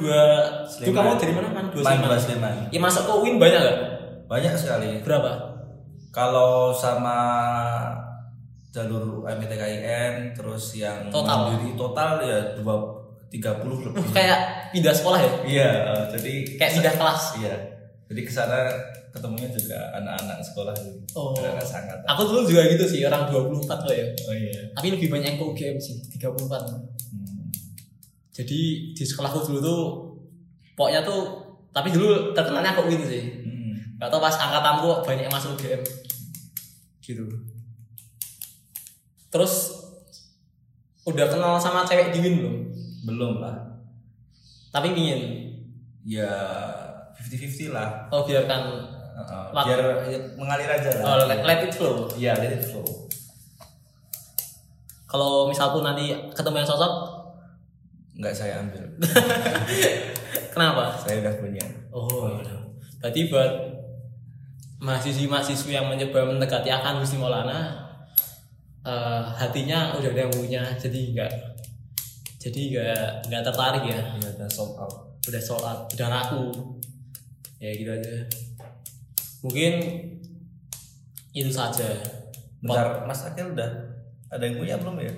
itu 0.79 0.91
kamu 0.91 1.11
dari 1.17 1.33
mana 1.33 1.49
Man 1.51 1.67
2 1.69 1.83
Man 1.83 1.99
dua 2.01 2.17
Sleman. 2.17 2.55
ya 2.71 2.79
masuk 2.79 3.03
ke 3.03 3.13
Win 3.21 3.37
banyak 3.37 3.59
gak? 3.61 3.79
Banyak 4.25 4.55
sekali. 4.55 5.03
berapa? 5.03 5.29
Kalau 6.09 6.71
sama 6.71 7.19
jalur 8.71 9.27
MTKIN 9.27 10.33
terus 10.33 10.73
yang 10.75 11.11
Total? 11.11 11.51
mandiri 11.51 11.75
total 11.75 12.17
ya 12.19 12.39
dua 12.55 12.79
tiga 13.29 13.59
puluh 13.59 13.81
lebih. 13.83 14.01
kayak 14.13 14.41
pindah 14.71 14.89
sekolah 14.91 15.19
ya? 15.19 15.33
Iya, 15.43 15.69
eh, 15.85 16.03
jadi 16.09 16.33
kayak 16.57 16.73
pindah 16.79 16.95
kelas 16.95 17.23
Iya. 17.37 17.55
Jadi 18.13 18.21
ke 18.23 18.31
sana 18.31 18.69
ketemunya 19.09 19.49
juga 19.49 19.77
anak-anak 19.95 20.41
sekolah 20.43 20.73
gitu. 20.75 21.01
Oh. 21.13 21.33
Anak-anak 21.33 21.65
sangat. 21.65 21.99
aku 22.05 22.23
dulu 22.23 22.45
juga 22.45 22.65
gitu 22.67 22.85
sih 22.87 23.01
orang 23.03 23.25
24 23.25 23.65
tuh 23.79 23.89
ya 23.91 24.05
Oh 24.23 24.35
iya. 24.35 24.61
tapi 24.73 24.87
lebih 24.91 25.09
banyak 25.09 25.27
yang 25.27 25.39
ke 25.39 25.45
UGM 25.47 25.77
sih 25.77 25.97
34 26.13 26.33
Hmm. 27.09 27.49
jadi 28.31 28.61
di 28.91 29.03
sekolahku 29.03 29.41
dulu 29.43 29.59
tuh 29.61 29.81
pokoknya 30.73 31.01
tuh 31.03 31.41
tapi 31.69 31.89
dulu 31.89 32.33
terkenalnya 32.33 32.73
ke 32.73 32.83
Win 32.83 33.01
sih 33.03 33.25
Hmm. 33.39 33.97
gak 33.97 34.09
tau 34.09 34.17
pas 34.19 34.33
angkatanku 34.35 34.89
banyak 35.03 35.25
yang 35.25 35.33
masuk 35.33 35.57
UGM 35.57 35.81
gitu 37.01 37.25
terus 39.29 39.77
udah 41.03 41.27
kenal 41.27 41.57
sama 41.57 41.83
cewek 41.83 42.13
di 42.13 42.21
Win 42.21 42.35
belum? 42.39 42.57
Belum 43.05 43.33
lah. 43.39 43.57
tapi 44.69 44.93
pingin 44.93 45.21
Ya 46.03 46.27
50-50 47.15 47.71
lah. 47.71 47.89
oh 48.09 48.23
biarkan 48.23 48.63
Heeh, 49.13 49.45
Lat- 49.51 49.67
biar 49.67 49.81
ya, 50.07 50.19
mengalir 50.35 50.69
aja 50.71 50.91
lah. 50.95 51.05
oh, 51.05 51.25
let, 51.27 51.41
let 51.43 51.61
it 51.63 51.73
flow 51.73 52.09
Iya, 52.13 52.33
let 52.35 52.53
it 52.55 52.65
flow. 52.65 52.85
kalau 55.05 55.45
misal 55.45 55.69
pun 55.71 55.83
nanti 55.83 56.09
ketemu 56.31 56.57
yang 56.59 56.69
cocok 56.69 56.95
Enggak 58.13 58.35
saya 58.35 58.61
ambil. 58.61 58.85
kenapa? 60.53 60.93
saya 60.97 61.21
udah 61.21 61.35
punya. 61.35 61.65
oh 61.91 62.37
berarti 62.99 63.27
buat 63.27 63.53
mahasiswi-mahasiswi 64.79 65.73
yang 65.73 65.87
mencoba 65.87 66.27
mendekati 66.27 66.69
akan 66.69 66.99
Gusti 66.99 67.17
Maulana 67.17 67.73
eh, 68.83 69.23
hatinya 69.33 69.95
udah 69.95 70.09
ada 70.09 70.21
yang 70.23 70.33
punya 70.33 70.63
jadi 70.75 71.01
enggak 71.09 71.33
jadi 72.37 72.61
enggak 72.69 72.99
enggak 73.27 73.43
tertarik 73.45 73.85
ya 73.87 74.01
Iya, 74.13 74.29
udah 74.35 74.49
sold 74.49 74.75
out. 74.77 74.95
udah 75.23 75.41
sold 75.41 75.63
out 75.63 75.81
udah 75.89 76.09
laku 76.11 76.43
ya 77.63 77.71
gitu 77.73 77.91
aja 77.91 78.13
mungkin 79.41 79.73
itu 81.33 81.49
saja 81.49 81.87
Bentar, 82.59 83.03
Mas 83.05 83.23
Akil 83.23 83.51
udah 83.51 83.71
ada 84.29 84.39
yang 84.41 84.55
punya 84.57 84.79
belum 84.79 84.95
ya? 84.97 85.11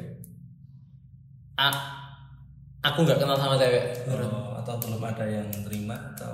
A- 1.54 1.84
aku 2.82 3.04
nggak 3.04 3.16
kenal 3.16 3.36
sama 3.36 3.54
cewek 3.54 3.84
Oh, 4.08 4.56
atau 4.56 4.74
belum 4.78 5.00
ada 5.00 5.24
yang 5.24 5.44
terima 5.62 5.92
atau 6.12 6.32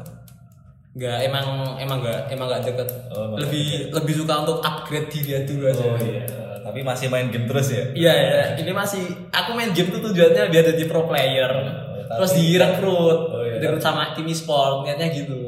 nggak 0.90 1.18
emang 1.24 1.46
emang 1.76 1.98
nggak 1.98 2.20
emang 2.28 2.46
nggak 2.48 2.62
deket 2.64 2.88
Oh, 3.08 3.34
lebih 3.36 3.90
lebih 3.90 4.14
suka 4.16 4.34
untuk 4.40 4.58
upgrade 4.60 5.06
diri 5.08 5.42
dulu 5.44 5.64
aja 5.66 5.82
Oh 5.84 5.98
iya, 5.98 6.24
tapi 6.60 6.80
masih 6.80 7.06
main 7.06 7.26
game 7.28 7.46
terus 7.46 7.70
ya? 7.70 7.84
Iya 7.90 8.12
ya, 8.14 8.42
ini 8.56 8.70
masih 8.70 9.02
aku 9.30 9.50
main 9.52 9.70
game 9.70 9.90
tuh 9.90 10.02
tujuannya 10.04 10.46
biar 10.46 10.64
jadi 10.68 10.84
pro 10.86 11.04
player. 11.04 11.50
tapi- 11.50 11.86
Terus 12.12 12.32
direkrut, 12.36 13.18
Oh, 13.28 13.38
iya. 13.40 13.58
direkrut 13.58 13.78
sama 13.80 14.10
tim 14.12 14.26
e-sport, 14.26 14.82
niatnya 14.82 15.10
gitu. 15.10 15.38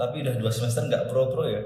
Tapi 0.00 0.24
udah 0.24 0.34
dua 0.40 0.48
semester 0.48 0.88
nggak 0.88 1.12
pro-pro 1.12 1.44
ya? 1.44 1.60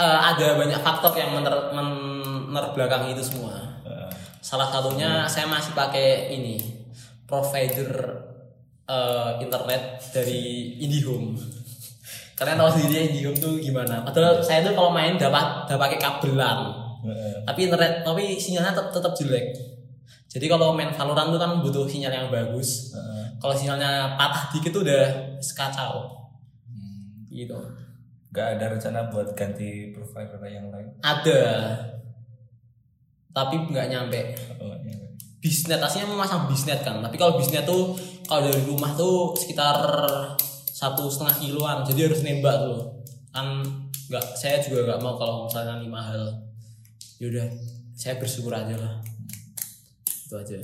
Eh, 0.00 0.20
ada 0.32 0.60
banyak 0.60 0.80
faktor 0.84 1.16
yang 1.16 1.32
mener, 1.32 1.72
menerbelakangi 1.72 3.16
itu 3.16 3.24
semua. 3.24 3.80
Heeh. 3.88 4.12
Salah 4.44 4.68
satunya 4.68 5.24
saya 5.24 5.48
masih 5.48 5.72
pakai 5.72 6.36
ini 6.36 6.60
provider 7.24 7.88
eh, 8.84 9.30
internet 9.40 10.04
dari 10.12 10.76
IndiHome. 10.84 11.40
Kalian 12.40 12.60
tahu 12.60 12.70
sendiri 12.76 13.16
IndiHome 13.16 13.40
tuh 13.40 13.56
gimana? 13.56 14.04
Padahal 14.04 14.44
saya 14.44 14.60
tuh 14.60 14.76
kalau 14.76 14.92
main 14.92 15.16
dapat 15.16 15.64
udah 15.64 15.78
pakai 15.80 15.96
kabelan. 15.96 16.90
Heeh. 17.00 17.48
tapi 17.48 17.60
internet 17.68 18.04
tapi 18.04 18.36
sinyalnya 18.36 18.76
tetap, 18.76 18.92
tetap 18.92 19.12
jelek 19.16 19.56
jadi 20.30 20.46
kalau 20.46 20.76
main 20.76 20.92
Valorant 20.92 21.32
tuh 21.32 21.40
kan 21.40 21.50
butuh 21.64 21.84
sinyal 21.88 22.12
yang 22.12 22.28
bagus 22.28 22.92
Heeh. 22.92 23.09
Kalau 23.40 23.56
sinyalnya 23.56 24.20
patah 24.20 24.52
dikit 24.52 24.70
tuh 24.76 24.84
udah 24.84 25.34
sekacau. 25.40 26.12
Hmm. 26.68 27.24
gitu. 27.32 27.56
Nggak 28.30 28.46
ada 28.54 28.64
rencana 28.76 29.00
buat 29.10 29.32
ganti 29.34 29.90
provider 29.90 30.38
yang 30.46 30.68
lain? 30.68 30.86
ada. 31.00 31.40
Tapi 33.32 33.54
nggak 33.72 33.88
nyampe. 33.90 34.20
Oh, 34.60 34.76
bisnet 35.40 35.80
aslinya 35.80 36.12
memasang 36.12 36.46
bisnet 36.46 36.84
kan. 36.84 37.00
Tapi 37.00 37.16
kalau 37.16 37.40
bisnet 37.40 37.64
tuh 37.64 37.96
kalau 38.28 38.46
dari 38.46 38.62
rumah 38.68 38.92
tuh 38.94 39.32
sekitar 39.34 39.80
satu 40.68 41.08
setengah 41.08 41.36
kiloan. 41.40 41.78
Jadi 41.88 42.00
harus 42.06 42.20
nembak 42.20 42.56
tuh 42.60 42.78
kan 43.32 43.64
nggak 44.10 44.24
saya 44.36 44.60
juga 44.60 44.84
nggak 44.84 45.00
mau 45.00 45.16
kalau 45.16 45.48
misalnya 45.48 45.80
ini 45.80 45.88
mahal. 45.88 46.22
Yaudah 47.18 47.48
saya 47.96 48.20
bersyukur 48.20 48.52
aja 48.52 48.76
lah. 48.76 49.00
Itu 50.04 50.36
aja. 50.36 50.60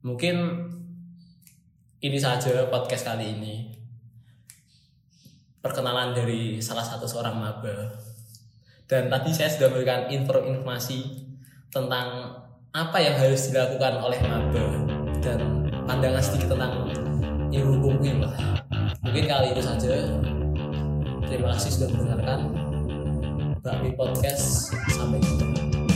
Mungkin 0.00 0.36
ini 2.00 2.16
saja 2.16 2.64
podcast 2.72 3.04
kali 3.04 3.36
ini. 3.36 3.54
Perkenalan 5.60 6.16
dari 6.16 6.56
salah 6.56 6.80
satu 6.80 7.04
seorang 7.04 7.36
maba. 7.36 7.92
Dan 8.88 9.12
tadi 9.12 9.30
saya 9.36 9.52
sudah 9.52 9.68
memberikan 9.68 10.08
informasi 10.08 11.28
tentang 11.68 12.32
apa 12.72 12.98
yang 12.98 13.14
harus 13.20 13.52
dilakukan 13.52 14.00
oleh 14.00 14.18
maba 14.24 14.66
dan 15.20 15.68
pandangan 15.84 16.22
sedikit 16.24 16.56
tentang 16.56 16.88
ilmu 17.50 17.82
hukum 17.82 18.24
lah 18.24 18.34
mungkin 19.04 19.24
kali 19.26 19.52
itu 19.52 19.62
saja. 19.62 19.94
Terima 21.28 21.54
kasih 21.54 21.70
sudah 21.70 21.88
mendengarkan. 21.94 22.40
Bakmi 23.60 23.92
Podcast 23.92 24.72
sampai 24.88 25.20
jumpa 25.20 25.89